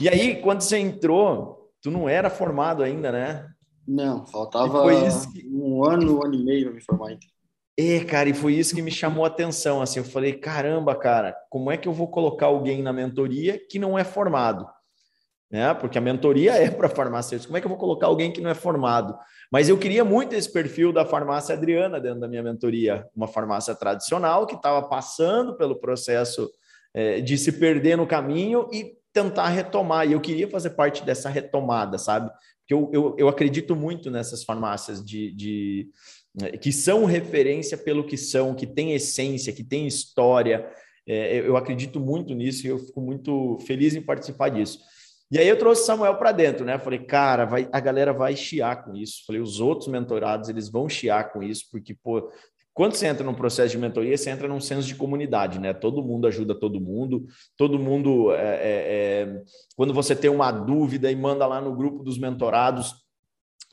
[0.00, 3.51] E aí, quando você entrou, tu não era formado ainda, né?
[3.86, 4.84] Não, faltava
[5.32, 5.46] que...
[5.48, 7.26] um ano, um ano e meio para me formar ainda.
[7.78, 9.80] É, cara, e foi isso que me chamou a atenção.
[9.80, 13.78] Assim, eu falei, caramba, cara, como é que eu vou colocar alguém na mentoria que
[13.78, 14.66] não é formado?
[15.50, 15.72] Né?
[15.74, 17.46] Porque a mentoria é para farmacêuticos.
[17.46, 19.16] Como é que eu vou colocar alguém que não é formado?
[19.50, 23.74] Mas eu queria muito esse perfil da farmácia Adriana dentro da minha mentoria, uma farmácia
[23.74, 26.50] tradicional que estava passando pelo processo
[26.94, 30.08] é, de se perder no caminho e tentar retomar.
[30.08, 32.30] E eu queria fazer parte dessa retomada, sabe?
[32.60, 35.90] Porque eu, eu, eu acredito muito nessas farmácias de, de
[36.60, 40.66] que são referência pelo que são, que tem essência, que tem história.
[41.06, 44.78] É, eu acredito muito nisso e eu fico muito feliz em participar disso.
[45.30, 46.78] E aí eu trouxe Samuel para dentro, né?
[46.78, 49.24] Falei, cara, vai, a galera vai chiar com isso.
[49.26, 52.30] Falei, os outros mentorados, eles vão chiar com isso, porque, pô,
[52.74, 55.74] quando você entra num processo de mentoria, você entra num senso de comunidade, né?
[55.74, 58.32] Todo mundo ajuda todo mundo, todo mundo.
[58.32, 59.42] É, é, é,
[59.76, 62.94] quando você tem uma dúvida e manda lá no grupo dos mentorados,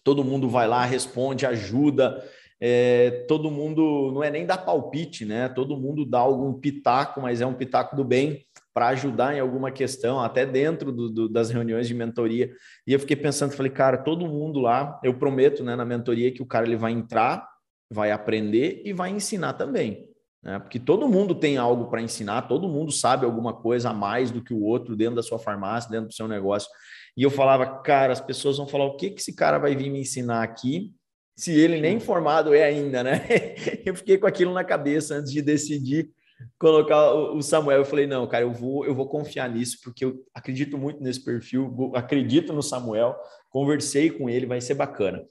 [0.03, 2.21] todo mundo vai lá, responde, ajuda.
[2.61, 5.47] É, todo mundo não é nem dar palpite, né?
[5.47, 9.71] Todo mundo dá algum pitaco, mas é um pitaco do bem para ajudar em alguma
[9.71, 12.51] questão, até dentro do, do, das reuniões de mentoria.
[12.85, 16.41] E eu fiquei pensando, falei, cara, todo mundo lá, eu prometo, né, na mentoria que
[16.41, 17.48] o cara ele vai entrar
[17.89, 20.07] vai aprender e vai ensinar também.
[20.43, 20.59] Né?
[20.59, 24.43] Porque todo mundo tem algo para ensinar, todo mundo sabe alguma coisa a mais do
[24.43, 26.69] que o outro dentro da sua farmácia, dentro do seu negócio.
[27.17, 29.89] E eu falava, cara, as pessoas vão falar o que, que esse cara vai vir
[29.89, 30.93] me ensinar aqui,
[31.35, 33.25] se ele nem formado é ainda, né?
[33.85, 36.11] Eu fiquei com aquilo na cabeça antes de decidir
[36.57, 37.79] colocar o Samuel.
[37.79, 41.23] Eu falei, não, cara, eu vou, eu vou confiar nisso, porque eu acredito muito nesse
[41.23, 43.15] perfil, acredito no Samuel,
[43.49, 45.23] conversei com ele, vai ser bacana.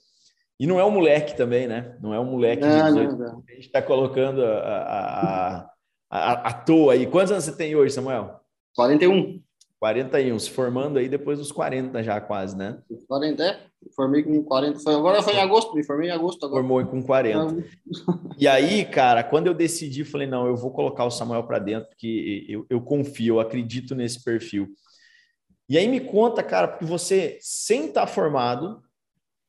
[0.59, 1.95] E não é um moleque também, né?
[2.01, 3.43] Não é um moleque não, de 18 não.
[3.47, 5.69] A gente está colocando a, a,
[6.09, 7.07] a, a, toa aí.
[7.07, 8.41] Quantos anos você tem hoje, Samuel?
[8.75, 9.41] 41.
[9.79, 12.79] 41, se formando aí depois dos 40 já quase, né?
[13.07, 13.59] 40, é.
[13.95, 14.79] Formei com 40.
[14.79, 16.61] Foi, agora foi em agosto, me formei em agosto agora.
[16.61, 17.63] Formou com 40.
[18.37, 21.87] e aí, cara, quando eu decidi, falei, não, eu vou colocar o Samuel para dentro,
[21.87, 24.67] porque eu, eu confio, eu acredito nesse perfil.
[25.69, 28.81] E aí me conta, cara, porque você, sem estar tá formado,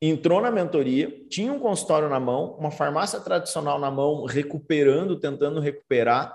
[0.01, 5.61] entrou na mentoria, tinha um consultório na mão, uma farmácia tradicional na mão, recuperando, tentando
[5.61, 6.35] recuperar.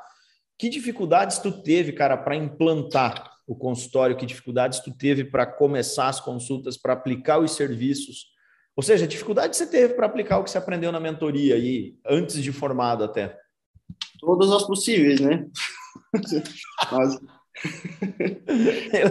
[0.58, 4.16] Que dificuldades tu teve, cara, para implantar o consultório?
[4.16, 8.28] Que dificuldades tu teve para começar as consultas, para aplicar os serviços?
[8.76, 12.44] Ou seja, dificuldade você teve para aplicar o que você aprendeu na mentoria aí, antes
[12.44, 13.38] de formado até?
[14.20, 15.48] Todas as possíveis, né?
[16.92, 17.20] Mas...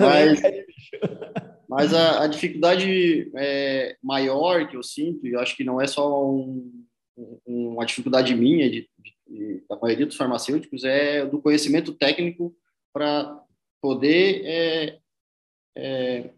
[0.01, 0.41] Mas...
[1.75, 5.89] Mas a, a dificuldade é, maior que eu sinto, e eu acho que não é
[5.89, 6.87] só um,
[7.19, 8.89] um, uma dificuldade minha, de,
[9.27, 12.55] de, da maioria dos farmacêuticos, é do conhecimento técnico
[12.93, 13.43] para
[13.83, 14.99] poder, é,
[15.77, 16.31] é,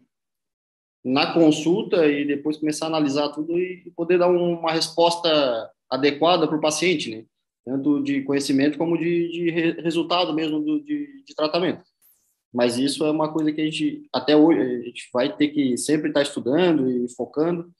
[1.05, 6.57] na consulta e depois começar a analisar tudo e poder dar uma resposta adequada para
[6.57, 7.23] o paciente, né?
[7.63, 11.83] tanto de conhecimento como de, de resultado mesmo do, de, de tratamento
[12.57, 15.77] mas isso é uma coisa que a gente, até hoje, a gente vai ter que
[15.77, 17.71] sempre estar estudando e focando.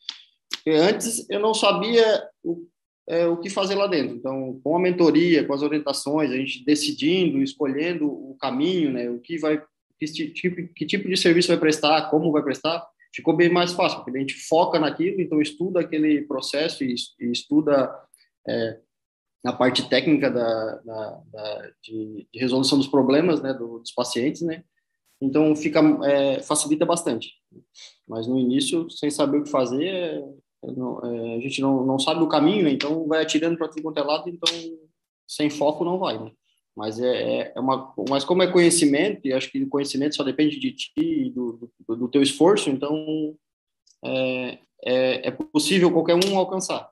[0.51, 2.63] Porque antes eu não sabia o,
[3.09, 4.15] é, o que fazer lá dentro.
[4.15, 9.19] Então, com a mentoria, com as orientações, a gente decidindo, escolhendo o caminho, né, o
[9.19, 9.59] que vai,
[9.99, 14.03] que tipo, que tipo de serviço vai prestar, como vai prestar, ficou bem mais fácil,
[14.03, 17.91] porque a gente foca naquilo, então estuda aquele processo e, e estuda
[18.47, 18.77] é,
[19.43, 24.41] na parte técnica da, da, da de, de, resolução dos problemas né, do, dos pacientes,
[24.41, 24.63] né?
[25.21, 27.33] Então fica é, facilita bastante.
[28.07, 29.87] Mas no início, sem saber o que fazer,
[30.63, 32.71] é, não, é, a gente não, não sabe o caminho, né?
[32.71, 34.53] então vai atirando para tudo quanto é lado, então
[35.27, 36.31] sem foco não vai, né?
[36.75, 40.23] Mas é, é, é uma, mas como é conhecimento e acho que o conhecimento só
[40.23, 43.35] depende de ti e do, do, do teu esforço, então
[44.05, 46.87] é, é, é possível qualquer um alcançar.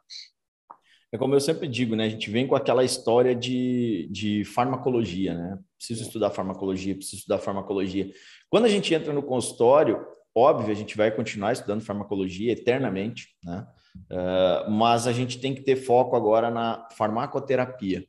[1.16, 2.04] É como eu sempre digo, né?
[2.04, 5.58] A gente vem com aquela história de, de farmacologia, né?
[5.78, 8.12] Preciso estudar farmacologia, preciso estudar farmacologia.
[8.50, 13.66] Quando a gente entra no consultório, óbvio, a gente vai continuar estudando farmacologia eternamente, né?
[14.12, 18.06] Uh, mas a gente tem que ter foco agora na farmacoterapia,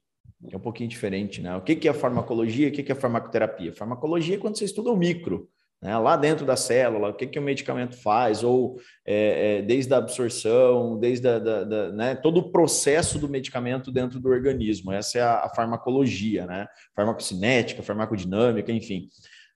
[0.49, 1.55] que é um pouquinho diferente, né?
[1.55, 2.67] O que, que é farmacologia?
[2.67, 3.73] O que, que é farmacoterapia?
[3.73, 5.49] Farmacologia é quando você estuda o micro,
[5.81, 5.97] né?
[5.99, 9.99] lá dentro da célula, o que, que o medicamento faz, ou é, é, desde a
[9.99, 12.15] absorção, desde a, da, da, né?
[12.15, 14.93] todo o processo do medicamento dentro do organismo.
[14.93, 16.67] Essa é a, a farmacologia, né?
[16.95, 19.09] farmacocinética, farmacodinâmica, enfim.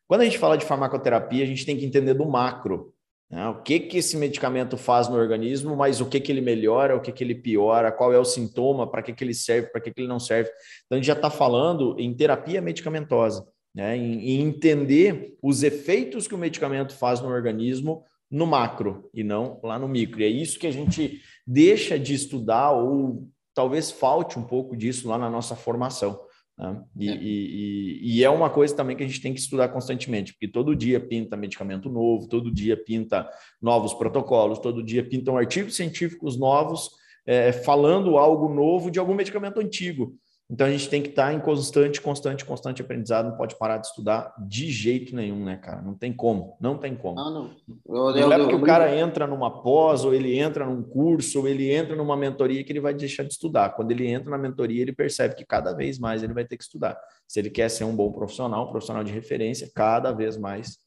[0.06, 2.92] Quando a gente fala de farmacoterapia, a gente tem que entender do macro.
[3.30, 3.46] Né?
[3.48, 7.00] O que, que esse medicamento faz no organismo, mas o que, que ele melhora, o
[7.00, 9.92] que, que ele piora, qual é o sintoma, para que, que ele serve, para que,
[9.92, 10.50] que ele não serve.
[10.84, 16.34] Então, a gente já está falando em terapia medicamentosa né, em, entender os efeitos que
[16.34, 20.20] o medicamento faz no organismo no macro e não lá no micro.
[20.20, 25.08] E é isso que a gente deixa de estudar ou talvez falte um pouco disso
[25.08, 26.20] lá na nossa formação.
[26.56, 26.82] Né?
[26.98, 27.16] E, é.
[27.16, 30.76] E, e, é uma coisa também que a gente tem que estudar constantemente, porque todo
[30.76, 33.28] dia pinta medicamento novo, todo dia pinta
[33.60, 36.90] novos protocolos, todo dia pintam artigos científicos novos
[37.26, 40.14] é, falando algo novo de algum medicamento antigo.
[40.50, 43.86] Então a gente tem que estar em constante, constante, constante aprendizado, não pode parar de
[43.86, 45.80] estudar de jeito nenhum, né, cara?
[45.80, 47.20] Não tem como, não tem como.
[47.20, 47.50] Ah, não.
[47.88, 51.38] Eu, eu, não é porque o cara entra numa pós, ou ele entra num curso,
[51.38, 53.70] ou ele entra numa mentoria que ele vai deixar de estudar.
[53.70, 56.64] Quando ele entra na mentoria, ele percebe que cada vez mais ele vai ter que
[56.64, 56.98] estudar.
[57.28, 60.78] Se ele quer ser um bom profissional, um profissional de referência, cada vez mais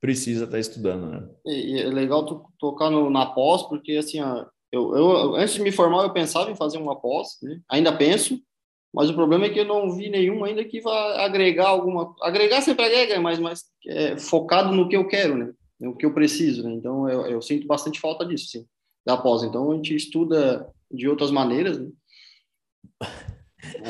[0.00, 1.28] precisa estar estudando, né?
[1.46, 5.62] E, é legal tu tocar no, na pós, porque assim, ó, eu, eu, antes de
[5.62, 7.60] me formar, eu pensava em fazer uma pós, né?
[7.70, 8.38] ainda penso,
[8.94, 12.14] mas o problema é que eu não vi nenhum ainda que vá agregar alguma.
[12.22, 15.52] Agregar sempre agrega, mas, mas é, focado no que eu quero, né?
[15.80, 16.72] No que eu preciso, né?
[16.72, 18.64] Então eu, eu sinto bastante falta disso, sim,
[19.04, 19.42] da pós.
[19.42, 21.88] Então a gente estuda de outras maneiras, né?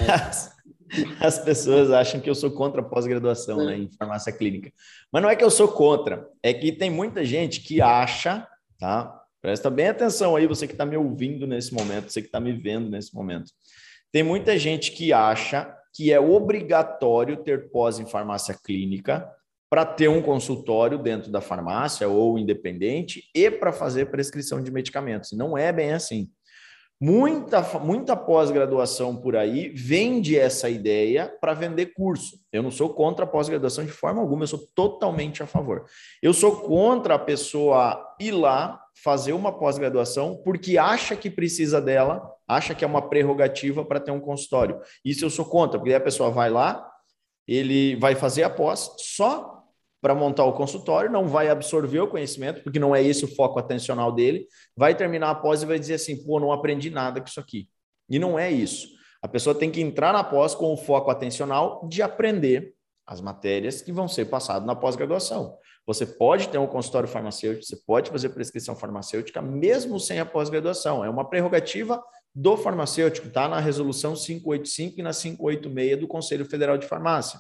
[0.09, 0.57] As,
[1.21, 4.73] as pessoas acham que eu sou contra a pós-graduação né, em farmácia clínica.
[5.13, 9.23] Mas não é que eu sou contra, é que tem muita gente que acha, tá?
[9.43, 12.55] Presta bem atenção aí, você que está me ouvindo nesse momento, você que está me
[12.55, 13.53] vendo nesse momento.
[14.15, 19.29] Tem muita gente que acha que é obrigatório ter pós em farmácia clínica
[19.69, 25.33] para ter um consultório dentro da farmácia ou independente e para fazer prescrição de medicamentos.
[25.33, 26.31] Não é bem assim.
[27.01, 32.39] Muita, muita pós-graduação por aí vende essa ideia para vender curso.
[32.53, 35.87] Eu não sou contra a pós-graduação de forma alguma, eu sou totalmente a favor.
[36.23, 42.31] Eu sou contra a pessoa ir lá fazer uma pós-graduação porque acha que precisa dela,
[42.47, 44.81] acha que é uma prerrogativa para ter um consultório.
[45.05, 46.89] Isso eu sou contra, porque a pessoa vai lá,
[47.47, 49.63] ele vai fazer a pós só
[50.01, 53.59] para montar o consultório, não vai absorver o conhecimento, porque não é esse o foco
[53.59, 57.27] atencional dele, vai terminar a pós e vai dizer assim, pô, não aprendi nada com
[57.27, 57.69] isso aqui.
[58.11, 58.89] E não é isso.
[59.23, 62.75] A pessoa tem que entrar na pós com o foco atencional de aprender
[63.07, 65.57] as matérias que vão ser passadas na pós-graduação.
[65.87, 71.05] Você pode ter um consultório farmacêutico, você pode fazer prescrição farmacêutica mesmo sem a pós-graduação.
[71.05, 72.03] É uma prerrogativa
[72.35, 77.39] do farmacêutico, está na resolução 585 e na 586 do Conselho Federal de Farmácia.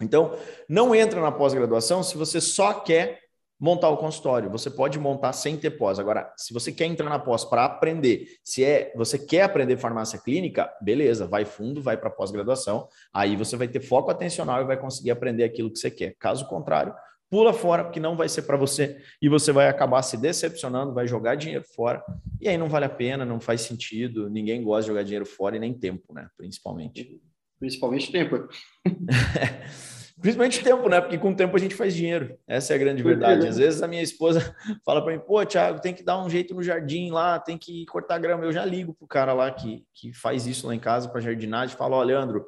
[0.00, 0.36] Então,
[0.68, 3.22] não entra na pós-graduação se você só quer
[3.62, 4.50] montar o consultório.
[4.50, 6.00] Você pode montar sem ter pós.
[6.00, 10.18] Agora, se você quer entrar na pós para aprender, se é você quer aprender farmácia
[10.18, 12.88] clínica, beleza, vai fundo, vai para pós-graduação.
[13.14, 16.16] Aí você vai ter foco atencional e vai conseguir aprender aquilo que você quer.
[16.18, 16.92] Caso contrário,
[17.32, 21.06] pula fora, porque não vai ser para você e você vai acabar se decepcionando, vai
[21.08, 22.04] jogar dinheiro fora.
[22.38, 24.28] E aí não vale a pena, não faz sentido.
[24.28, 26.28] Ninguém gosta de jogar dinheiro fora e nem tempo, né?
[26.36, 27.18] Principalmente.
[27.58, 28.48] Principalmente tempo.
[30.20, 31.00] Principalmente tempo, né?
[31.00, 32.36] Porque com o tempo a gente faz dinheiro.
[32.46, 33.48] Essa é a grande verdade.
[33.48, 36.54] Às vezes a minha esposa fala para mim, pô, Thiago, tem que dar um jeito
[36.54, 38.44] no jardim lá, tem que cortar grama.
[38.44, 41.78] Eu já ligo pro cara lá que, que faz isso lá em casa para jardinagem,
[41.78, 42.44] falo, ó, Leandro,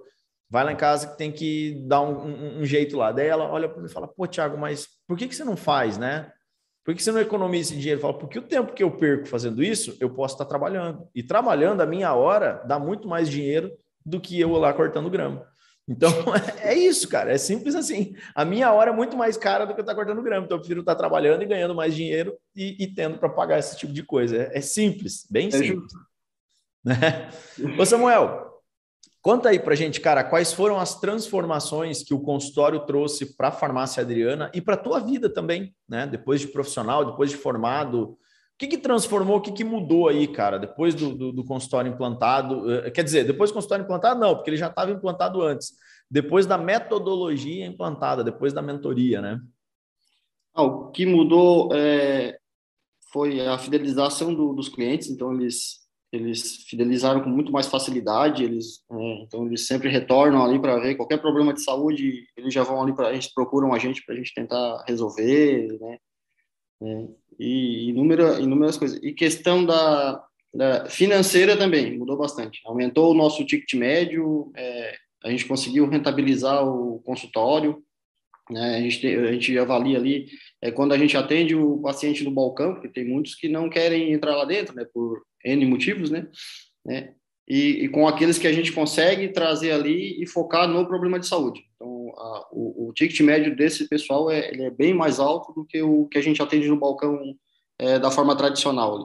[0.54, 3.10] vai lá em casa que tem que dar um, um, um jeito lá.
[3.10, 5.56] Daí ela olha para mim e fala, pô, Thiago, mas por que, que você não
[5.56, 6.30] faz, né?
[6.84, 8.00] Por que você não economiza esse dinheiro?
[8.00, 11.08] Fala, porque o tempo que eu perco fazendo isso, eu posso estar trabalhando.
[11.12, 13.72] E trabalhando, a minha hora dá muito mais dinheiro
[14.06, 15.44] do que eu lá cortando grama.
[15.88, 16.12] Então,
[16.62, 17.32] é isso, cara.
[17.32, 18.14] É simples assim.
[18.32, 20.44] A minha hora é muito mais cara do que eu estar cortando grama.
[20.44, 23.76] Então, eu prefiro estar trabalhando e ganhando mais dinheiro e, e tendo para pagar esse
[23.76, 24.36] tipo de coisa.
[24.36, 25.92] É, é simples, bem é simples.
[26.84, 27.30] Né?
[27.78, 28.53] Ô, Samuel,
[29.24, 33.52] conta aí para gente, cara, quais foram as transformações que o consultório trouxe para a
[33.52, 36.06] farmácia Adriana e para tua vida também, né?
[36.06, 38.18] Depois de profissional, depois de formado, o
[38.58, 42.70] que, que transformou, o que, que mudou aí, cara, depois do, do, do, consultório implantado?
[42.70, 45.72] Eh, quer dizer, depois do consultório implantado, não, porque ele já estava implantado antes.
[46.10, 49.40] Depois da metodologia implantada, depois da mentoria, né?
[50.52, 52.38] Ah, o que mudou é,
[53.10, 55.83] foi a fidelização do, dos clientes, então eles,
[56.16, 60.94] eles fidelizaram com muito mais facilidade, eles, é, então eles sempre retornam ali para ver
[60.94, 64.14] qualquer problema de saúde, eles já vão ali para a gente, procuram a gente para
[64.14, 65.98] a gente tentar resolver, né?
[66.82, 68.98] É, e inúmera, inúmeras coisas.
[69.02, 72.60] E questão da, da, financeira também mudou bastante.
[72.64, 77.82] Aumentou o nosso ticket médio, é, a gente conseguiu rentabilizar o consultório,
[78.50, 78.76] né?
[78.76, 80.28] a, gente, a gente avalia ali,
[80.60, 84.12] é, quando a gente atende o paciente no balcão, porque tem muitos que não querem
[84.12, 86.26] entrar lá dentro, né, por N motivos, né,
[86.84, 87.14] né?
[87.46, 91.26] E, e com aqueles que a gente consegue trazer ali e focar no problema de
[91.26, 91.62] saúde.
[91.74, 95.64] Então, a, o, o, ticket médio desse pessoal é, ele é bem mais alto do
[95.64, 97.20] que o que a gente atende no balcão
[97.78, 98.96] é, da forma tradicional.
[98.96, 99.04] Ali.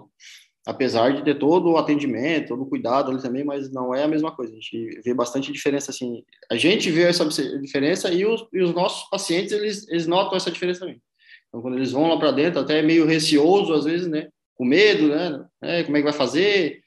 [0.65, 4.07] Apesar de ter todo o atendimento, todo o cuidado ali também, mas não é a
[4.07, 4.53] mesma coisa.
[4.53, 6.23] A gente vê bastante diferença, assim.
[6.49, 7.25] A gente vê essa
[7.59, 11.01] diferença e os, e os nossos pacientes, eles, eles notam essa diferença também.
[11.47, 14.29] Então, quando eles vão lá para dentro, até é meio receoso, às vezes, né?
[14.59, 15.47] Com medo, né?
[15.61, 16.81] É, como é que vai fazer?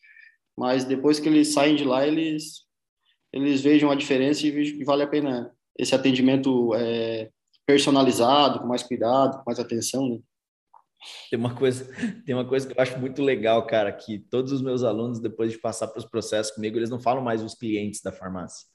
[0.55, 2.67] Mas depois que eles saem de lá, eles,
[3.33, 7.31] eles vejam a diferença e vejam que vale a pena esse atendimento é,
[7.67, 10.07] personalizado, com mais cuidado, com mais atenção.
[10.07, 10.19] Né?
[11.31, 11.91] Tem uma coisa,
[12.27, 15.51] tem uma coisa que eu acho muito legal, cara, que todos os meus alunos, depois
[15.51, 18.69] de passar pelos processos comigo, eles não falam mais os clientes da farmácia.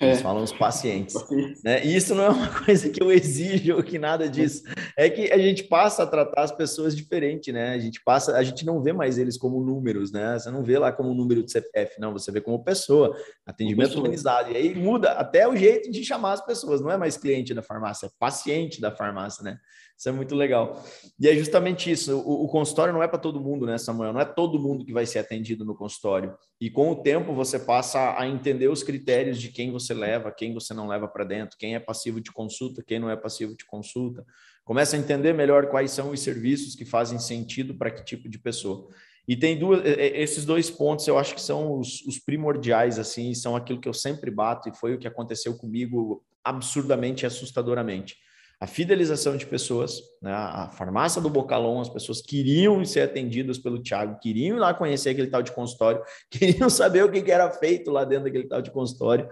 [0.00, 0.22] Eles é.
[0.22, 1.14] falam os pacientes.
[1.64, 1.84] Né?
[1.84, 4.62] E isso não é uma coisa que eu exijo ou que nada disso.
[4.96, 7.70] É que a gente passa a tratar as pessoas diferente, né?
[7.72, 10.38] A gente passa, a gente não vê mais eles como números, né?
[10.38, 12.12] Você não vê lá como número de CPF, não.
[12.12, 14.04] Você vê como pessoa, atendimento pessoa.
[14.04, 14.52] humanizado.
[14.52, 16.80] E aí muda até o jeito de chamar as pessoas.
[16.80, 19.58] Não é mais cliente da farmácia, é paciente da farmácia, né?
[19.96, 20.84] Isso é muito legal.
[21.18, 22.18] E é justamente isso.
[22.18, 24.12] O, o consultório não é para todo mundo, né, Samuel?
[24.12, 26.36] Não é todo mundo que vai ser atendido no consultório.
[26.60, 30.52] E com o tempo você passa a entender os critérios de quem você leva, quem
[30.52, 33.64] você não leva para dentro, quem é passivo de consulta, quem não é passivo de
[33.64, 34.22] consulta.
[34.64, 38.38] Começa a entender melhor quais são os serviços que fazem sentido para que tipo de
[38.38, 38.88] pessoa.
[39.26, 43.56] E tem duas, esses dois pontos eu acho que são os, os primordiais, assim, são
[43.56, 48.14] aquilo que eu sempre bato e foi o que aconteceu comigo absurdamente e assustadoramente
[48.58, 50.32] a fidelização de pessoas, né?
[50.32, 55.10] a farmácia do Bocalon, as pessoas queriam ser atendidas pelo Thiago, queriam ir lá conhecer
[55.10, 58.70] aquele tal de consultório, queriam saber o que era feito lá dentro daquele tal de
[58.70, 59.28] consultório.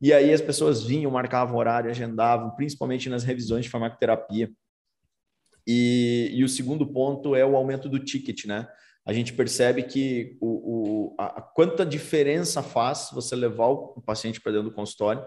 [0.00, 4.50] E aí as pessoas vinham, marcavam horário, agendavam, principalmente nas revisões de farmacoterapia.
[5.66, 8.68] E, e o segundo ponto é o aumento do ticket, né?
[9.06, 14.40] A gente percebe que o, o a, a quanta diferença faz você levar o paciente
[14.40, 15.24] para dentro do consultório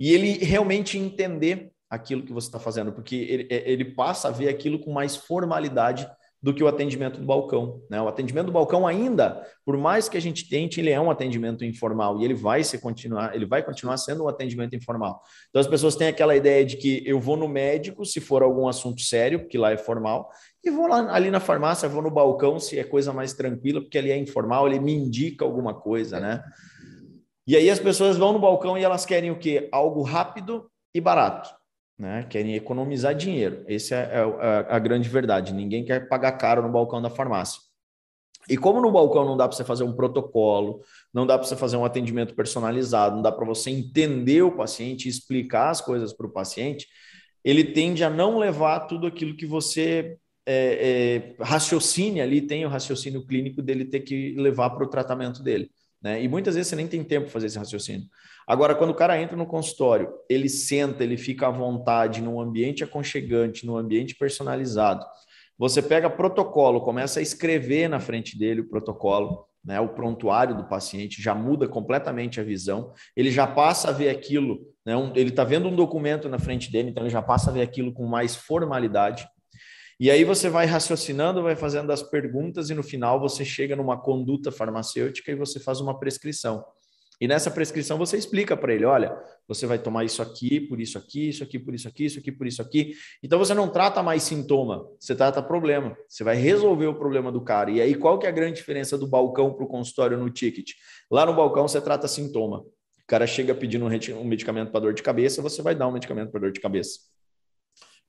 [0.00, 4.30] e ele realmente entender aquilo que você está fazendo, porque ele, é, ele, passa a
[4.30, 6.06] ver aquilo com mais formalidade
[6.40, 7.82] do que o atendimento do balcão.
[7.90, 8.00] Né?
[8.00, 11.64] O atendimento do balcão ainda, por mais que a gente tente, ele é um atendimento
[11.64, 15.20] informal e ele vai se continuar, ele vai continuar sendo um atendimento informal.
[15.48, 18.68] Então as pessoas têm aquela ideia de que eu vou no médico se for algum
[18.68, 20.30] assunto sério, porque lá é formal,
[20.62, 23.98] e vou lá ali na farmácia, vou no balcão se é coisa mais tranquila, porque
[23.98, 26.42] ali é informal, ele me indica alguma coisa, né?
[27.46, 29.68] E aí as pessoas vão no balcão e elas querem o quê?
[29.72, 31.57] Algo rápido e barato
[31.98, 32.24] né?
[32.30, 33.64] Querem economizar dinheiro.
[33.66, 35.52] Essa é, é, é a grande verdade.
[35.52, 37.60] Ninguém quer pagar caro no balcão da farmácia.
[38.48, 40.80] E como no balcão não dá para você fazer um protocolo,
[41.12, 45.06] não dá para você fazer um atendimento personalizado, não dá para você entender o paciente
[45.06, 46.86] e explicar as coisas para o paciente,
[47.44, 52.70] ele tende a não levar tudo aquilo que você é, é, raciocine ali, tem o
[52.70, 55.70] raciocínio clínico dele ter que levar para o tratamento dele.
[56.02, 56.22] Né?
[56.22, 58.06] E muitas vezes você nem tem tempo para fazer esse raciocínio.
[58.46, 62.82] Agora, quando o cara entra no consultório, ele senta, ele fica à vontade, num ambiente
[62.82, 65.04] aconchegante, num ambiente personalizado.
[65.58, 70.68] Você pega protocolo, começa a escrever na frente dele o protocolo, né, o prontuário do
[70.68, 75.42] paciente, já muda completamente a visão, ele já passa a ver aquilo, né, ele está
[75.42, 78.36] vendo um documento na frente dele, então ele já passa a ver aquilo com mais
[78.36, 79.28] formalidade.
[80.00, 84.00] E aí você vai raciocinando, vai fazendo as perguntas e no final você chega numa
[84.00, 86.64] conduta farmacêutica e você faz uma prescrição.
[87.20, 89.12] E nessa prescrição você explica para ele, olha,
[89.48, 92.30] você vai tomar isso aqui, por isso aqui, isso aqui, por isso aqui, isso aqui,
[92.30, 92.92] por isso aqui.
[93.20, 95.96] Então você não trata mais sintoma, você trata problema.
[96.08, 97.68] Você vai resolver o problema do cara.
[97.72, 100.74] E aí qual que é a grande diferença do balcão para o consultório no ticket?
[101.10, 102.60] Lá no balcão você trata sintoma.
[102.60, 106.30] O cara chega pedindo um medicamento para dor de cabeça, você vai dar um medicamento
[106.30, 107.00] para dor de cabeça.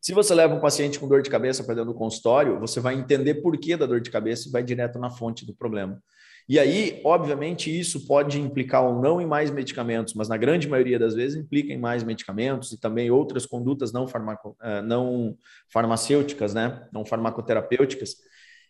[0.02, 2.95] Se você leva um paciente com dor de cabeça para dentro do consultório, você vai
[2.95, 6.02] entender por que da dor de cabeça e vai direto na fonte do problema.
[6.47, 10.97] E aí, obviamente, isso pode implicar ou não em mais medicamentos, mas na grande maioria
[10.97, 15.38] das vezes implica em mais medicamentos e também outras condutas não, farmaco, eh, não
[15.72, 16.88] farmacêuticas, né?
[16.91, 18.16] não farmacoterapêuticas.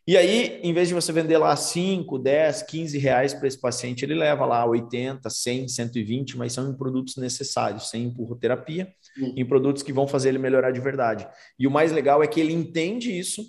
[0.05, 4.03] E aí, em vez de você vender lá 5, 10, 15 reais para esse paciente,
[4.03, 9.33] ele leva lá 80, 100, 120, mas são em produtos necessários, sem empurroterapia, uhum.
[9.35, 11.27] em produtos que vão fazer ele melhorar de verdade.
[11.57, 13.43] E o mais legal é que ele entende isso,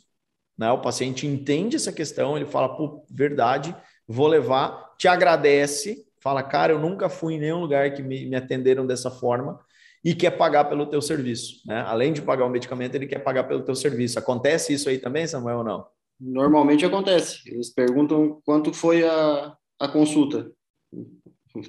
[0.57, 0.71] né?
[0.71, 3.75] o paciente entende essa questão, ele fala, por verdade,
[4.07, 8.37] vou levar, te agradece, fala, cara, eu nunca fui em nenhum lugar que me, me
[8.37, 9.59] atenderam dessa forma
[10.05, 11.83] e quer pagar pelo teu serviço, né?
[11.83, 14.19] Além de pagar o medicamento, ele quer pagar pelo teu serviço.
[14.19, 15.87] Acontece isso aí também, Samuel, ou não?
[16.19, 17.41] Normalmente acontece.
[17.47, 20.51] Eles perguntam quanto foi a, a consulta.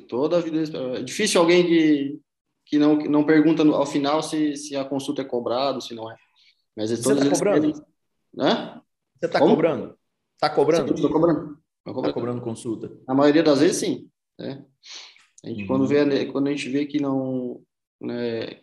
[0.07, 0.63] Toda a vida.
[0.97, 2.19] É difícil alguém que,
[2.71, 6.15] que não, não pergunta ao final se, se a consulta é cobrada, se não é.
[6.75, 7.85] Mas Você está cobrando?
[8.33, 8.81] Né?
[9.19, 9.97] Você está cobrando?
[10.35, 10.93] Está cobrando?
[10.93, 11.57] Estou cobrando.
[11.85, 12.97] Está cobrando consulta?
[13.05, 14.09] A maioria das vezes, sim.
[14.39, 14.63] Né?
[15.43, 15.67] A gente, uhum.
[15.67, 17.61] quando, vê, quando a gente vê que não...
[17.99, 18.61] Né,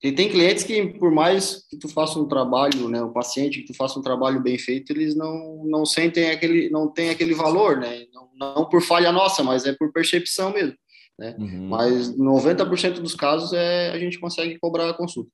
[0.00, 3.72] e tem clientes que, por mais que tu faça um trabalho, né, o paciente que
[3.72, 7.78] tu faça um trabalho bem feito, eles não, não sentem aquele, não tem aquele valor,
[7.78, 10.76] né, não, não por falha nossa, mas é por percepção mesmo,
[11.18, 11.68] né, uhum.
[11.68, 15.30] mas 90% dos casos é a gente consegue cobrar a consulta.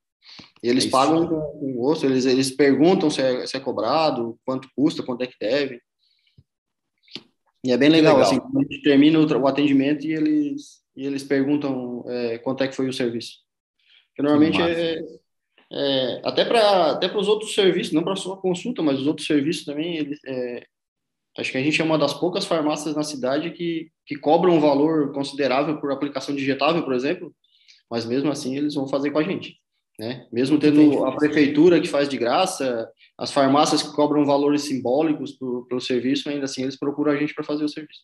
[0.63, 4.39] E eles é pagam com, com gosto, eles, eles perguntam se é, se é cobrado,
[4.45, 5.81] quanto custa, quanto é que deve,
[7.65, 8.31] e é bem legal, legal.
[8.31, 12.77] assim, a gente termina o, atendimento e eles, e eles perguntam é, quanto é que
[12.77, 13.39] foi o serviço.
[14.09, 15.01] Porque normalmente é,
[15.73, 19.65] é, até para até os outros serviços, não para sua consulta, mas os outros serviços
[19.65, 20.67] também, eles, é,
[21.39, 24.61] acho que a gente é uma das poucas farmácias na cidade que, que cobram um
[24.61, 27.35] valor considerável por aplicação digitável, por exemplo,
[27.91, 29.59] mas mesmo assim eles vão fazer com a gente.
[29.99, 30.27] Né?
[30.33, 35.81] Mesmo tendo a prefeitura que faz de graça, as farmácias que cobram valores simbólicos pelo
[35.81, 38.03] serviço, ainda assim eles procuram a gente para fazer o serviço.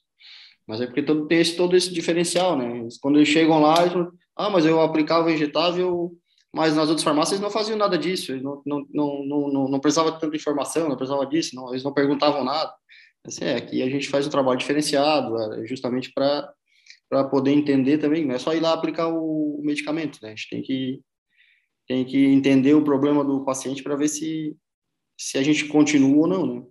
[0.67, 2.87] Mas é porque todo, tem esse, todo esse diferencial, né?
[3.01, 6.13] Quando eles chegam lá, eles falam, ah, mas eu aplicava injetável,
[6.55, 10.13] mas nas outras farmácias não faziam nada disso, eles não, não, não, não, não precisava
[10.13, 12.73] de tanta informação, não precisava disso, não, eles não perguntavam nada.
[13.27, 18.25] Assim, é, aqui a gente faz um trabalho diferenciado, é, justamente para poder entender também,
[18.25, 20.29] não é só ir lá aplicar o, o medicamento, né?
[20.29, 21.01] A gente tem que
[21.87, 24.57] tem que entender o problema do paciente para ver se,
[25.19, 26.63] se a gente continua ou não, né?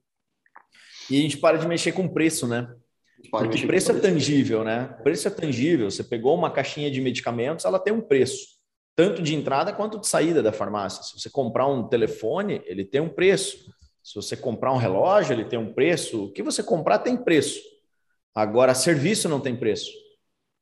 [1.10, 2.74] E a gente para de mexer com preço, né?
[3.30, 4.86] Porque preço é tangível, né?
[5.04, 5.92] Preço é tangível.
[5.92, 8.60] Você pegou uma caixinha de medicamentos, ela tem um preço,
[8.96, 11.04] tanto de entrada quanto de saída da farmácia.
[11.04, 13.58] Se você comprar um telefone, ele tem um preço.
[14.04, 16.26] Se você comprar um relógio, ele tem um preço.
[16.26, 17.60] O que você comprar tem preço.
[18.34, 19.92] Agora, serviço não tem preço.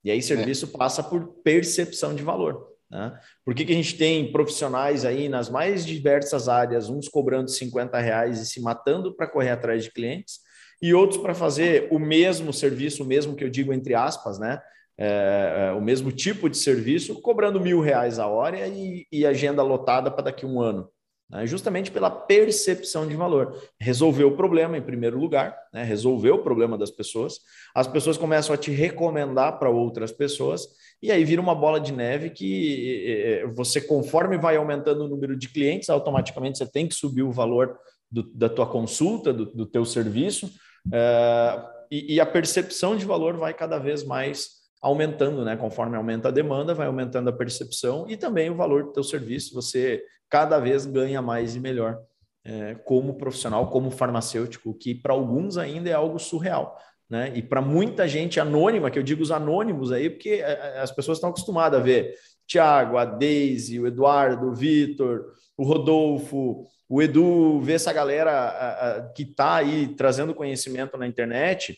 [0.03, 0.77] E aí, serviço é.
[0.77, 2.67] passa por percepção de valor.
[2.89, 3.17] Né?
[3.45, 7.99] Por que, que a gente tem profissionais aí nas mais diversas áreas, uns cobrando 50
[7.99, 10.39] reais e se matando para correr atrás de clientes,
[10.81, 14.61] e outros para fazer o mesmo serviço, o mesmo que eu digo entre aspas, né?
[14.99, 19.61] É, é, o mesmo tipo de serviço, cobrando mil reais a hora e, e agenda
[19.61, 20.89] lotada para daqui a um ano
[21.29, 21.45] né?
[21.45, 23.55] justamente pela percepção de valor.
[23.79, 25.83] Resolver o problema em primeiro lugar, né?
[25.83, 27.39] resolver o problema das pessoas,
[27.75, 30.67] as pessoas começam a te recomendar para outras pessoas,
[31.01, 35.47] e aí vira uma bola de neve que você, conforme vai aumentando o número de
[35.47, 37.77] clientes, automaticamente você tem que subir o valor
[38.11, 40.49] do, da tua consulta, do, do teu serviço,
[40.91, 41.61] é,
[41.91, 45.55] e, e a percepção de valor vai cada vez mais aumentando, né?
[45.55, 49.53] Conforme aumenta a demanda, vai aumentando a percepção e também o valor do teu serviço.
[49.53, 51.99] Você cada vez ganha mais e melhor
[52.43, 56.77] é, como profissional, como farmacêutico, que para alguns ainda é algo surreal.
[57.09, 57.31] Né?
[57.35, 60.91] E para muita gente anônima, que eu digo os anônimos aí, porque é, é, as
[60.91, 62.15] pessoas estão acostumadas a ver
[62.45, 68.97] Tiago, a Deise, o Eduardo, o Vitor, o Rodolfo, o Edu, ver essa galera a,
[68.97, 71.77] a, que está aí trazendo conhecimento na internet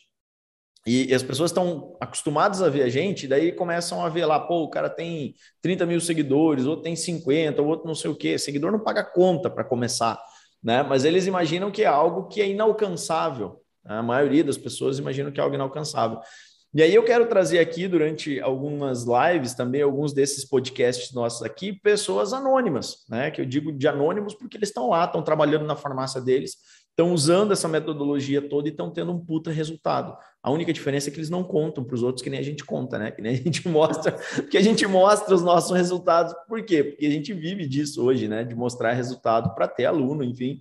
[0.85, 4.63] e, as pessoas estão acostumadas a ver a gente, daí começam a ver lá, pô,
[4.63, 8.37] o cara tem 30 mil seguidores, outro tem 50, outro não sei o quê.
[8.37, 10.19] Seguidor não paga conta para começar,
[10.63, 10.81] né?
[10.83, 13.61] Mas eles imaginam que é algo que é inalcançável.
[13.83, 13.97] Né?
[13.97, 16.19] A maioria das pessoas imaginam que é algo inalcançável.
[16.71, 21.73] E aí eu quero trazer aqui, durante algumas lives, também alguns desses podcasts nossos aqui,
[21.73, 23.31] pessoas anônimas, né?
[23.31, 26.57] Que eu digo de anônimos porque eles estão lá, estão trabalhando na farmácia deles
[26.99, 30.17] estão usando essa metodologia toda e estão tendo um puta resultado.
[30.43, 32.65] A única diferença é que eles não contam para os outros que nem a gente
[32.65, 33.09] conta, né?
[33.09, 34.11] Que nem a gente mostra,
[34.51, 36.33] que a gente mostra os nossos resultados.
[36.47, 36.83] Por quê?
[36.83, 38.43] Porque a gente vive disso hoje, né?
[38.43, 40.59] De mostrar resultado para ter aluno, enfim.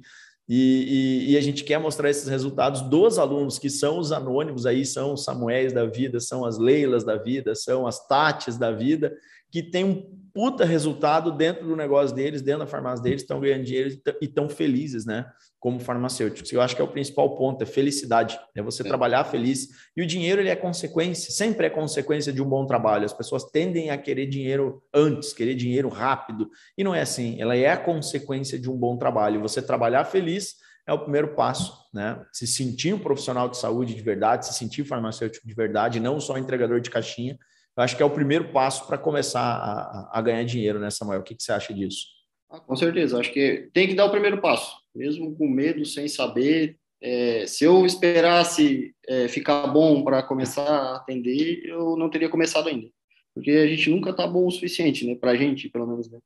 [0.48, 4.64] E, e, e, a gente quer mostrar esses resultados dos alunos, que são os anônimos
[4.64, 8.70] aí, são os Samuéis da vida, são as Leilas da vida, são as Tates da
[8.70, 9.14] vida,
[9.50, 13.64] que tem um puta resultado dentro do negócio deles, dentro da farmácia deles, estão ganhando
[13.64, 13.90] dinheiro
[14.22, 15.26] e estão felizes, né?
[15.58, 16.52] Como farmacêuticos.
[16.52, 18.86] Eu acho que é o principal ponto, é felicidade, é você é.
[18.86, 19.66] trabalhar feliz.
[19.96, 23.04] E o dinheiro, ele é consequência, sempre é consequência de um bom trabalho.
[23.04, 26.48] As pessoas tendem a querer dinheiro antes, querer dinheiro rápido.
[26.76, 29.42] E não é assim, ela é a consequência de um bom trabalho.
[29.42, 30.54] Você trabalhar feliz
[30.86, 32.24] é o primeiro passo, né?
[32.32, 36.38] Se sentir um profissional de saúde de verdade, se sentir farmacêutico de verdade, não só
[36.38, 37.36] entregador de caixinha,
[37.78, 41.20] eu acho que é o primeiro passo para começar a, a, ganhar dinheiro, né, Samuel?
[41.20, 42.06] O que, que você acha disso?
[42.50, 46.08] Ah, com certeza, acho que tem que dar o primeiro passo, mesmo com medo, sem
[46.08, 46.76] saber.
[47.00, 52.68] É, se eu esperasse é, ficar bom para começar a atender, eu não teria começado
[52.68, 52.88] ainda,
[53.32, 55.14] porque a gente nunca está bom o suficiente, né?
[55.14, 56.10] Para a gente, pelo menos.
[56.10, 56.18] Né?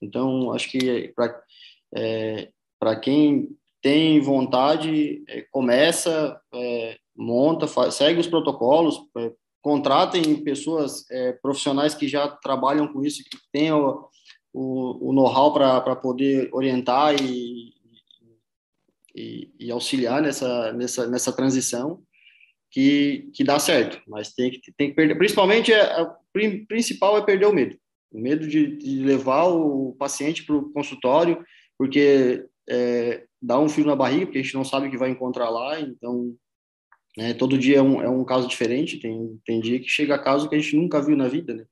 [0.00, 1.38] Então, acho que para
[1.94, 2.48] é,
[3.02, 3.50] quem
[3.82, 9.30] tem vontade, é, começa, é, monta, faz, segue os protocolos, é,
[9.64, 14.06] contratem pessoas é, profissionais que já trabalham com isso, que tenham
[14.52, 17.72] o, o know-how para poder orientar e,
[19.16, 22.02] e, e, auxiliar nessa, nessa, nessa transição,
[22.70, 24.02] que, que dá certo.
[24.06, 26.10] Mas tem que, tem que perder, principalmente, é, o
[26.68, 27.74] principal é perder o medo.
[28.12, 31.42] O medo de, de levar o paciente para o consultório,
[31.78, 35.08] porque é, dá um frio na barriga, porque a gente não sabe o que vai
[35.08, 36.36] encontrar lá, então
[37.16, 37.34] né?
[37.34, 40.48] Todo dia é um, é um caso diferente, tem, tem dia que chega a caso
[40.48, 41.64] que a gente nunca viu na vida, né?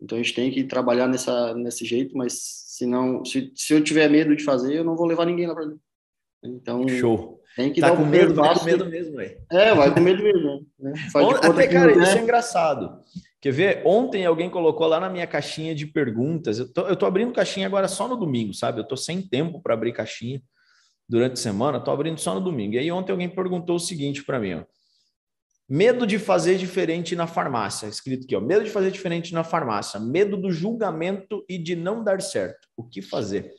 [0.00, 2.34] Então a gente tem que trabalhar nessa, nesse jeito, mas
[2.66, 5.54] se, não, se, se eu tiver medo de fazer, eu não vou levar ninguém lá
[5.54, 5.80] para dentro.
[6.44, 7.40] Então, Show.
[7.56, 9.38] Tem que tá dar com medo, vai com medo mesmo, velho.
[9.50, 10.66] É, vai com medo mesmo.
[10.78, 10.92] Né?
[11.42, 13.00] Até, cara, isso é engraçado.
[13.40, 13.82] Quer ver?
[13.84, 16.58] Ontem alguém colocou lá na minha caixinha de perguntas.
[16.58, 18.80] Eu tô, eu tô abrindo caixinha agora só no domingo, sabe?
[18.80, 20.42] Eu tô sem tempo para abrir caixinha
[21.08, 22.74] durante a semana, tô abrindo só no domingo.
[22.74, 24.64] E aí ontem alguém perguntou o seguinte para mim, ó.
[25.68, 28.40] Medo de fazer diferente na farmácia, escrito aqui, ó.
[28.40, 32.68] Medo de fazer diferente na farmácia, medo do julgamento e de não dar certo.
[32.76, 33.50] O que fazer?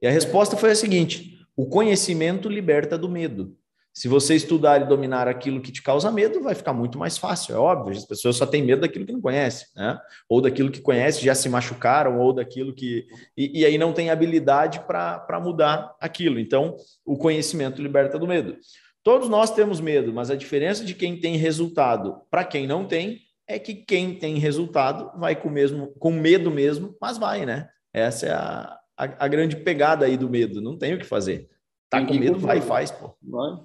[0.00, 3.56] E a resposta foi a seguinte: o conhecimento liberta do medo.
[3.92, 7.56] Se você estudar e dominar aquilo que te causa medo, vai ficar muito mais fácil,
[7.56, 7.96] é óbvio.
[7.96, 9.98] As pessoas só têm medo daquilo que não conhece, né?
[10.28, 13.08] Ou daquilo que conhece, já se machucaram, ou daquilo que.
[13.36, 16.38] E, e aí não tem habilidade para mudar aquilo.
[16.38, 18.56] Então, o conhecimento liberta do medo.
[19.02, 23.20] Todos nós temos medo, mas a diferença de quem tem resultado para quem não tem
[23.46, 27.68] é que quem tem resultado vai com, mesmo, com medo mesmo, mas vai, né?
[27.92, 30.60] Essa é a, a, a grande pegada aí do medo.
[30.60, 31.48] Não tem o que fazer.
[31.88, 33.16] Tá com medo, vai e faz, pô.
[33.20, 33.58] Vai.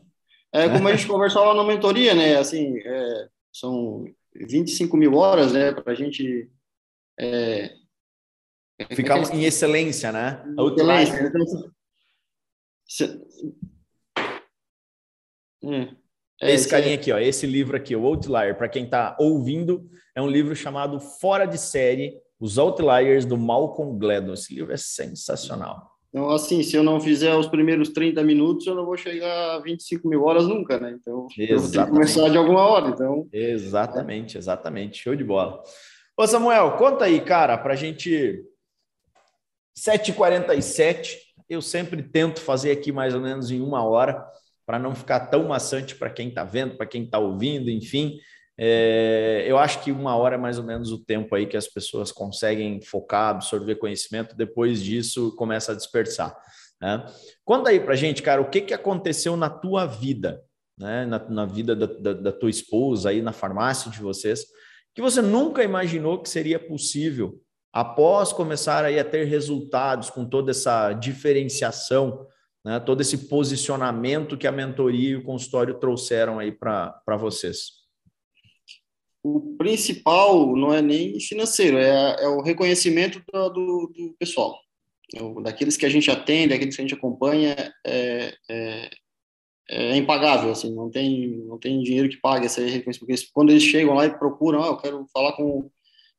[0.52, 2.38] É como a gente conversava na mentoria, né?
[2.38, 5.72] Assim, é, são 25 mil horas, né?
[5.72, 6.50] Para a gente
[7.20, 7.76] é,
[8.92, 10.44] ficar é, em excelência, né?
[12.88, 13.70] Excelência.
[15.66, 15.98] Então,
[16.42, 16.54] é.
[16.54, 16.98] Esse carinha é...
[16.98, 21.00] aqui, ó, esse livro aqui, o Outlier, para quem está ouvindo, é um livro chamado
[21.00, 24.34] Fora de Série, Os Outliers do Malcolm Gladwell.
[24.34, 25.92] Esse livro é sensacional.
[26.10, 29.60] Então, assim, se eu não fizer os primeiros 30 minutos, eu não vou chegar a
[29.60, 30.96] 25 mil horas nunca, né?
[30.98, 31.52] Então, exatamente.
[31.52, 33.28] eu vou ter que começar de alguma hora, então...
[33.34, 35.04] Exatamente, exatamente.
[35.04, 35.62] Show de bola.
[36.18, 38.42] Ô, Samuel, conta aí, cara, para a gente...
[39.78, 41.18] 7h47,
[41.50, 44.26] eu sempre tento fazer aqui mais ou menos em uma hora,
[44.66, 48.18] para não ficar tão maçante para quem está vendo, para quem está ouvindo, enfim.
[48.58, 51.68] É, eu acho que uma hora é mais ou menos o tempo aí que as
[51.68, 56.36] pessoas conseguem focar, absorver conhecimento, depois disso começa a dispersar.
[56.82, 57.06] Né?
[57.44, 60.42] Conta aí para gente, cara, o que, que aconteceu na tua vida,
[60.78, 61.06] né?
[61.06, 64.46] na, na vida da, da, da tua esposa, aí na farmácia de vocês,
[64.94, 67.42] que você nunca imaginou que seria possível
[67.74, 72.26] após começar aí a ter resultados com toda essa diferenciação
[72.66, 77.86] né, todo esse posicionamento que a mentoria e o consultório trouxeram aí para vocês?
[79.24, 84.60] O principal não é nem financeiro, é, é o reconhecimento do, do, do pessoal.
[85.14, 87.56] É daqueles que a gente atende, daqueles que a gente acompanha,
[87.86, 88.90] é, é,
[89.70, 93.00] é, impagável, assim, não tem, não tem dinheiro que pague esse reconhecimento.
[93.00, 95.70] Porque quando eles chegam lá e procuram, ah, eu quero falar com,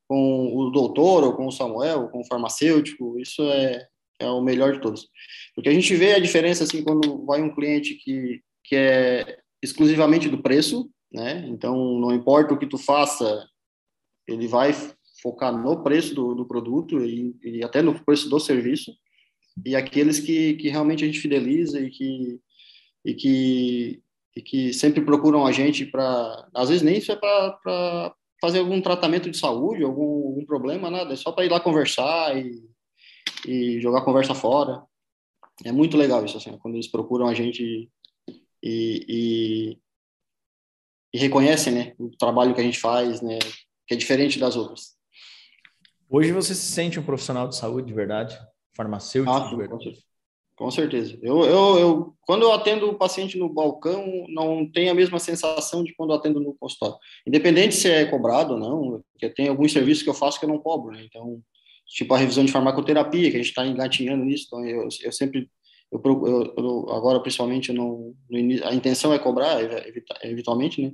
[0.07, 3.85] com o doutor, ou com o Samuel, ou com o farmacêutico, isso é,
[4.19, 5.07] é o melhor de todos.
[5.53, 10.29] Porque a gente vê a diferença, assim, quando vai um cliente que, que é exclusivamente
[10.29, 11.45] do preço, né?
[11.47, 13.45] Então, não importa o que tu faça,
[14.27, 14.73] ele vai
[15.21, 18.91] focar no preço do, do produto e, e, até no preço do serviço.
[19.65, 22.39] E aqueles que, que realmente a gente fideliza e que,
[23.05, 24.01] e que,
[24.35, 26.47] e que sempre procuram a gente para...
[26.53, 31.13] Às vezes nem isso é para fazer algum tratamento de saúde, algum, algum problema, nada.
[31.13, 32.61] É só para ir lá conversar e
[33.45, 34.83] e jogar conversa fora.
[35.65, 37.89] É muito legal isso, assim, quando eles procuram a gente
[38.63, 39.79] e, e,
[41.13, 43.39] e reconhecem, né, o trabalho que a gente faz, né,
[43.87, 44.95] que é diferente das outras.
[46.09, 48.37] Hoje você se sente um profissional de saúde de verdade?
[48.75, 50.07] Farmacêutico ah, de verdade?
[50.55, 51.17] Com certeza.
[51.21, 55.83] Eu, eu, eu, quando eu atendo o paciente no balcão, não tem a mesma sensação
[55.83, 56.97] de quando eu atendo no consultório.
[57.27, 60.49] Independente se é cobrado ou não, porque tem alguns serviços que eu faço que eu
[60.49, 61.03] não cobro, né?
[61.03, 61.41] Então,
[61.87, 65.49] tipo a revisão de farmacoterapia, que a gente está engatinhando nisso, então eu, eu sempre,
[65.91, 66.01] eu,
[66.57, 68.13] eu, agora principalmente, não,
[68.63, 69.57] a intenção é cobrar,
[70.23, 70.91] eventualmente, né?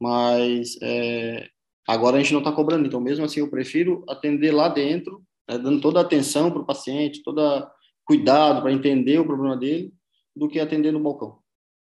[0.00, 1.48] Mas é,
[1.88, 5.58] agora a gente não está cobrando, então mesmo assim eu prefiro atender lá dentro, né,
[5.58, 7.40] dando toda a atenção para o paciente, todo
[8.04, 9.92] cuidado para entender o problema dele,
[10.36, 11.38] do que atender no balcão.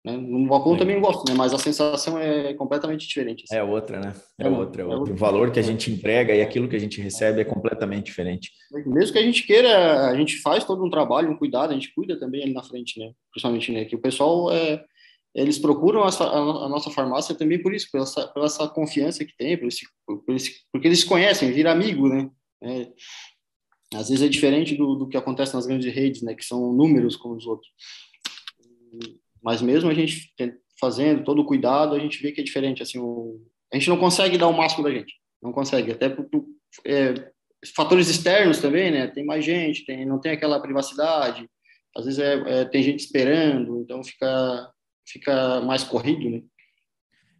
[0.05, 0.15] Né?
[0.15, 0.77] No balcão é.
[0.77, 1.35] também gosto, né?
[1.37, 3.43] mas a sensação é completamente diferente.
[3.43, 3.59] Assim.
[3.59, 4.13] É outra, né?
[4.39, 5.13] É, é outra, é, é outra.
[5.13, 8.51] O valor que a gente entrega e aquilo que a gente recebe é completamente diferente.
[8.85, 11.93] Mesmo que a gente queira, a gente faz todo um trabalho, um cuidado, a gente
[11.93, 13.11] cuida também ali na frente, né?
[13.31, 13.85] Principalmente, né?
[13.85, 14.83] Que o pessoal, é,
[15.35, 19.35] eles procuram a, a, nossa farmácia também por isso, pela essa, pela essa confiança que
[19.35, 22.29] tem, por esse, por esse, porque eles conhecem, viram amigo, né?
[22.63, 22.87] É,
[23.93, 26.33] às vezes é diferente do, do que acontece nas grandes redes, né?
[26.33, 27.69] Que são números como os outros.
[29.47, 30.29] Mas mesmo a gente
[30.77, 32.83] fazendo todo o cuidado, a gente vê que é diferente.
[32.83, 33.41] Assim, o...
[33.71, 35.93] a gente não consegue dar o máximo da gente, não consegue.
[35.93, 36.45] Até por, por
[36.85, 37.13] é,
[37.73, 39.07] fatores externos também, né?
[39.07, 41.49] Tem mais gente, tem, não tem aquela privacidade.
[41.95, 44.69] Às vezes é, é, tem gente esperando, então fica
[45.07, 46.41] fica mais corrido, né?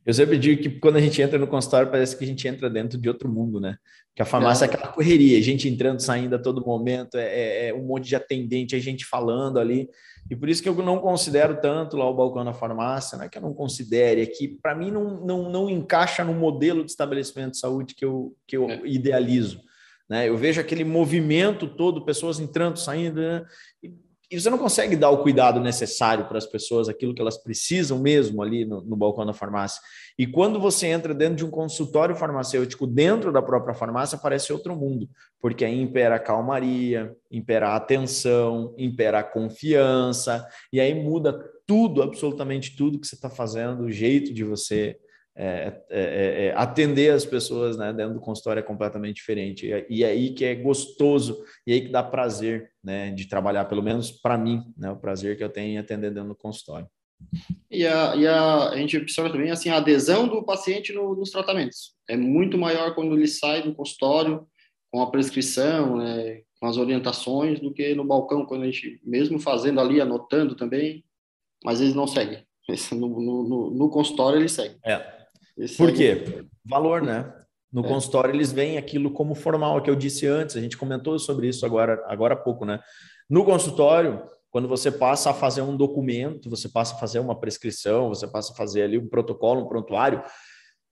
[0.07, 2.69] Eu sempre digo que quando a gente entra no consultório, parece que a gente entra
[2.69, 3.77] dentro de outro mundo, né?
[4.15, 7.67] Que a farmácia é, é aquela correria, gente entrando, saindo a todo momento, é, é,
[7.67, 9.89] é, um monte de atendente, a gente falando ali.
[10.31, 13.29] E por isso que eu não considero tanto lá o balcão da farmácia, não é
[13.29, 16.91] que eu não considere, é que para mim não, não, não encaixa no modelo de
[16.91, 18.79] estabelecimento de saúde que eu, que eu é.
[18.85, 19.59] idealizo.
[20.09, 20.29] Né?
[20.29, 23.45] Eu vejo aquele movimento todo, pessoas entrando, saindo, né?
[23.83, 23.91] e
[24.31, 28.41] você não consegue dar o cuidado necessário para as pessoas, aquilo que elas precisam mesmo
[28.41, 29.81] ali no, no, balcão da farmácia.
[30.19, 34.75] E quando você entra dentro de um consultório farmacêutico, dentro da própria farmácia, parece outro
[34.75, 35.09] mundo,
[35.39, 41.33] porque aí impera a calmaria, impera a atenção, impera a confiança, e aí muda
[41.65, 44.97] tudo, absolutamente tudo que você está fazendo, o jeito de você
[45.39, 49.67] é, é, é, é, atender as pessoas né, dentro do consultório é completamente diferente.
[49.67, 53.65] E, e é aí que é gostoso, e aí que dá prazer né, de trabalhar,
[53.65, 56.87] pelo menos para mim, né, o prazer que eu tenho em atender dentro do consultório.
[57.69, 61.29] E a, e a, a gente observa também assim, a adesão do paciente no, nos
[61.29, 61.93] tratamentos.
[62.09, 64.47] É muito maior quando ele sai do consultório
[64.91, 69.39] com a prescrição, né, com as orientações, do que no balcão, quando a gente, mesmo
[69.39, 71.03] fazendo ali, anotando também,
[71.63, 72.43] mas eles não seguem.
[72.91, 74.75] No, no, no consultório ele segue.
[74.83, 75.16] É,
[75.77, 76.45] por quê?
[76.65, 77.33] Valor, né?
[77.71, 77.87] No é.
[77.87, 81.65] consultório eles veem aquilo como formal, que eu disse antes, a gente comentou sobre isso
[81.65, 82.79] agora, agora há pouco, né?
[83.29, 88.09] No consultório, quando você passa a fazer um documento, você passa a fazer uma prescrição,
[88.09, 90.23] você passa a fazer ali um protocolo, um prontuário,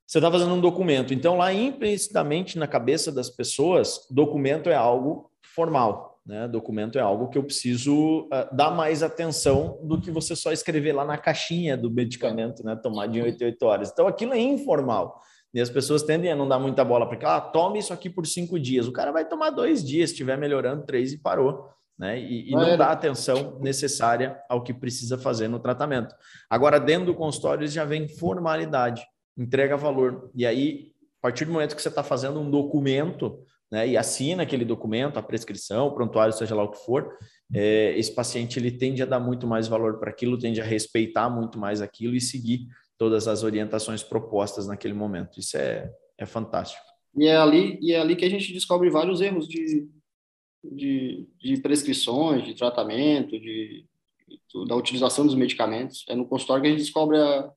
[0.05, 1.13] você está fazendo um documento.
[1.13, 6.14] Então, lá implicitamente na cabeça das pessoas, documento é algo formal.
[6.25, 6.47] Né?
[6.47, 10.93] Documento é algo que eu preciso uh, dar mais atenção do que você só escrever
[10.93, 12.75] lá na caixinha do medicamento, né?
[12.75, 13.91] Tomar de 8 8 horas.
[13.91, 15.21] Então, aquilo é informal.
[15.53, 18.25] E as pessoas tendem a não dar muita bola para ah, tome isso aqui por
[18.25, 18.87] cinco dias.
[18.87, 21.69] O cara vai tomar dois dias, estiver melhorando, três e parou.
[21.97, 22.19] Né?
[22.19, 26.13] E, e não dá atenção necessária ao que precisa fazer no tratamento.
[26.49, 29.05] Agora, dentro do consultório, já vem formalidade,
[29.37, 30.29] entrega valor.
[30.35, 33.39] E aí, a partir do momento que você está fazendo um documento,
[33.71, 37.17] né, e assina aquele documento, a prescrição, o prontuário, seja lá o que for,
[37.53, 41.29] é, esse paciente ele tende a dar muito mais valor para aquilo, tende a respeitar
[41.29, 45.39] muito mais aquilo e seguir todas as orientações propostas naquele momento.
[45.39, 46.83] Isso é, é fantástico.
[47.17, 49.87] E é ali e é ali que a gente descobre vários erros de,
[50.63, 53.85] de, de prescrições, de tratamento, de,
[54.27, 56.05] de, da utilização dos medicamentos.
[56.09, 57.51] É no consultório que a gente descobre a,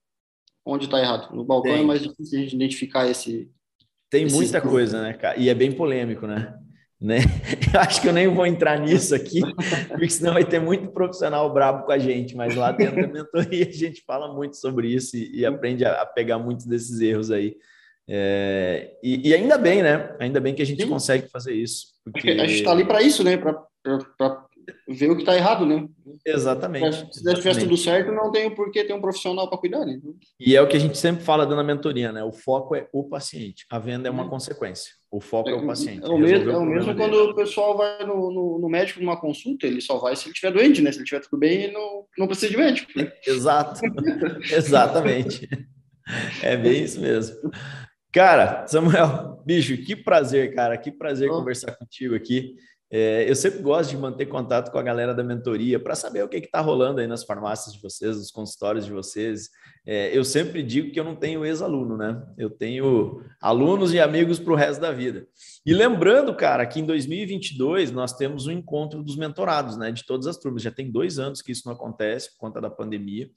[0.64, 1.34] onde está errado.
[1.34, 1.82] No balcão Tem.
[1.82, 3.50] é mais difícil a gente identificar esse,
[4.11, 5.38] tem muita coisa, né, cara?
[5.38, 6.54] E é bem polêmico, né?
[7.00, 7.18] né?
[7.72, 9.40] Eu acho que eu nem vou entrar nisso aqui,
[9.88, 13.68] porque senão vai ter muito profissional brabo com a gente, mas lá dentro da mentoria
[13.68, 17.30] a gente fala muito sobre isso e, e aprende a, a, pegar muitos desses erros
[17.30, 17.56] aí.
[18.11, 20.16] É, e, e, ainda bem, né?
[20.18, 20.88] Ainda bem que a gente Sim.
[20.88, 21.88] consegue fazer isso.
[22.04, 22.30] Porque...
[22.30, 23.36] A gente está ali para isso, né?
[23.36, 23.62] Para
[24.88, 25.86] ver o que está errado, né?
[26.24, 27.08] Exatamente.
[27.12, 29.98] Se tivesse tudo certo, não tem por que ter um profissional para cuidar, né?
[30.38, 32.22] E é o que a gente sempre fala dando a mentoria, né?
[32.22, 34.28] O foco é o paciente, a venda é uma hum.
[34.28, 34.92] consequência.
[35.10, 36.04] O foco é, é o paciente.
[36.04, 39.18] É o mesmo, é o mesmo quando o pessoal vai no, no, no, médico numa
[39.18, 40.92] consulta, ele só vai se ele estiver doente, né?
[40.92, 42.92] Se ele estiver tudo bem, ele não, não precisa de médico.
[42.94, 43.10] Né?
[43.26, 43.80] Exato,
[44.52, 45.48] exatamente.
[46.42, 47.50] É bem isso mesmo.
[48.12, 51.38] Cara, Samuel, bicho, que prazer, cara, que prazer oh.
[51.38, 52.54] conversar contigo aqui.
[52.91, 56.28] É, eu sempre gosto de manter contato com a galera da mentoria para saber o
[56.28, 59.51] que está rolando aí nas farmácias de vocês, nos consultórios de vocês.
[59.86, 62.22] É, eu sempre digo que eu não tenho ex-aluno, né?
[62.39, 65.26] Eu tenho alunos e amigos para o resto da vida.
[65.66, 69.93] E lembrando, cara, que em 2022 nós temos um encontro dos mentorados, né?
[69.93, 70.62] De todas as turmas.
[70.62, 73.30] Já tem dois anos que isso não acontece por conta da pandemia.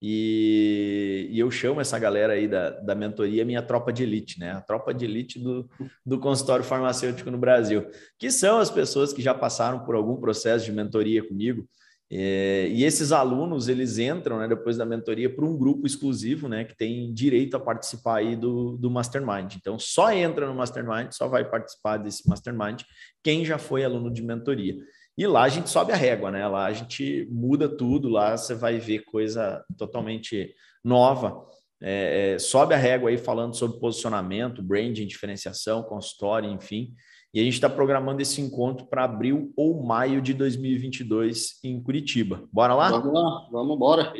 [0.00, 4.52] E, e, eu chamo essa galera aí da, da mentoria minha tropa de elite, né?
[4.52, 5.68] A tropa de elite do,
[6.04, 7.86] do consultório farmacêutico no Brasil,
[8.18, 11.66] que são as pessoas que já passaram por algum processo de mentoria comigo.
[12.08, 16.64] É, e esses alunos, eles entram, né, depois da mentoria, para um grupo exclusivo, né,
[16.64, 19.54] que tem direito a participar aí do, do Mastermind.
[19.56, 22.82] Então, só entra no Mastermind, só vai participar desse Mastermind
[23.24, 24.76] quem já foi aluno de mentoria.
[25.18, 26.46] E lá a gente sobe a régua, né?
[26.46, 30.54] Lá a gente muda tudo, lá você vai ver coisa totalmente
[30.84, 31.42] nova.
[31.82, 36.94] É, é, sobe a régua aí falando sobre posicionamento, branding, diferenciação, consultório, enfim.
[37.32, 42.48] E a gente está programando esse encontro para abril ou maio de 2022 em Curitiba.
[42.50, 42.90] Bora lá?
[42.90, 44.12] Vamos lá, vamos embora.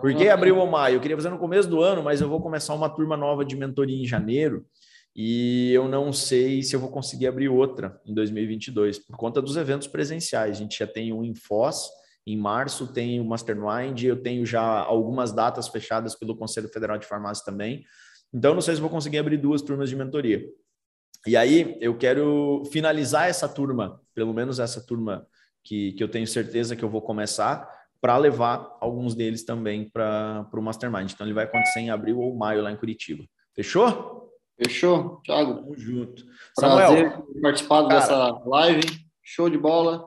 [0.00, 0.96] Por que abril ou maio?
[0.96, 3.54] Eu queria fazer no começo do ano, mas eu vou começar uma turma nova de
[3.54, 4.64] mentoria em janeiro
[5.20, 9.56] e eu não sei se eu vou conseguir abrir outra em 2022 por conta dos
[9.56, 10.56] eventos presenciais.
[10.56, 11.88] A gente já tem um em Foz,
[12.24, 17.04] em março tem o Mastermind, eu tenho já algumas datas fechadas pelo Conselho Federal de
[17.04, 17.84] Farmácia também.
[18.32, 20.40] Então, não sei se vou conseguir abrir duas turmas de mentoria.
[21.26, 25.26] E aí, eu quero finalizar essa turma, pelo menos essa turma
[25.64, 27.68] que, que eu tenho certeza que eu vou começar,
[28.00, 31.10] para levar alguns deles também para o Mastermind.
[31.10, 33.24] Então, ele vai acontecer em abril ou maio lá em Curitiba.
[33.52, 34.17] Fechou?
[34.62, 35.54] Fechou, Thiago?
[35.54, 36.24] Tamo junto.
[36.56, 38.82] Prazer Samuel, participar cara, dessa live.
[39.22, 40.04] Show de bola.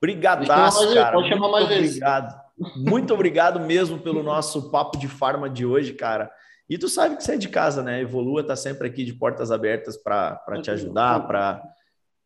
[0.00, 1.16] Brigadaço, cara.
[1.16, 1.90] Pode chamar mais vezes.
[1.92, 2.44] Obrigado.
[2.76, 6.30] Muito obrigado mesmo pelo nosso papo de farma de hoje, cara.
[6.68, 8.00] E tu sabe que você é de casa, né?
[8.00, 11.62] Evolua tá sempre aqui de portas abertas para te ajudar, para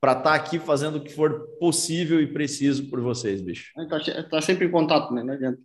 [0.01, 3.73] para estar tá aqui fazendo o que for possível e preciso por vocês, bicho.
[3.77, 5.25] Está tá sempre em contato, né?
[5.25, 5.59] Não adianta.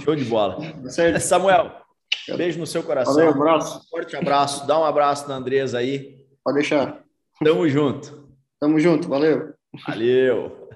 [0.00, 0.58] Show de bola.
[0.90, 1.18] Certo.
[1.20, 1.72] Samuel,
[2.36, 3.14] beijo no seu coração.
[3.14, 3.88] Valeu, abraço.
[3.90, 4.66] Forte abraço.
[4.66, 6.24] Dá um abraço na Andresa aí.
[6.44, 7.02] Pode deixar.
[7.42, 8.28] Tamo junto.
[8.60, 9.54] Tamo junto, valeu.
[9.86, 10.67] Valeu.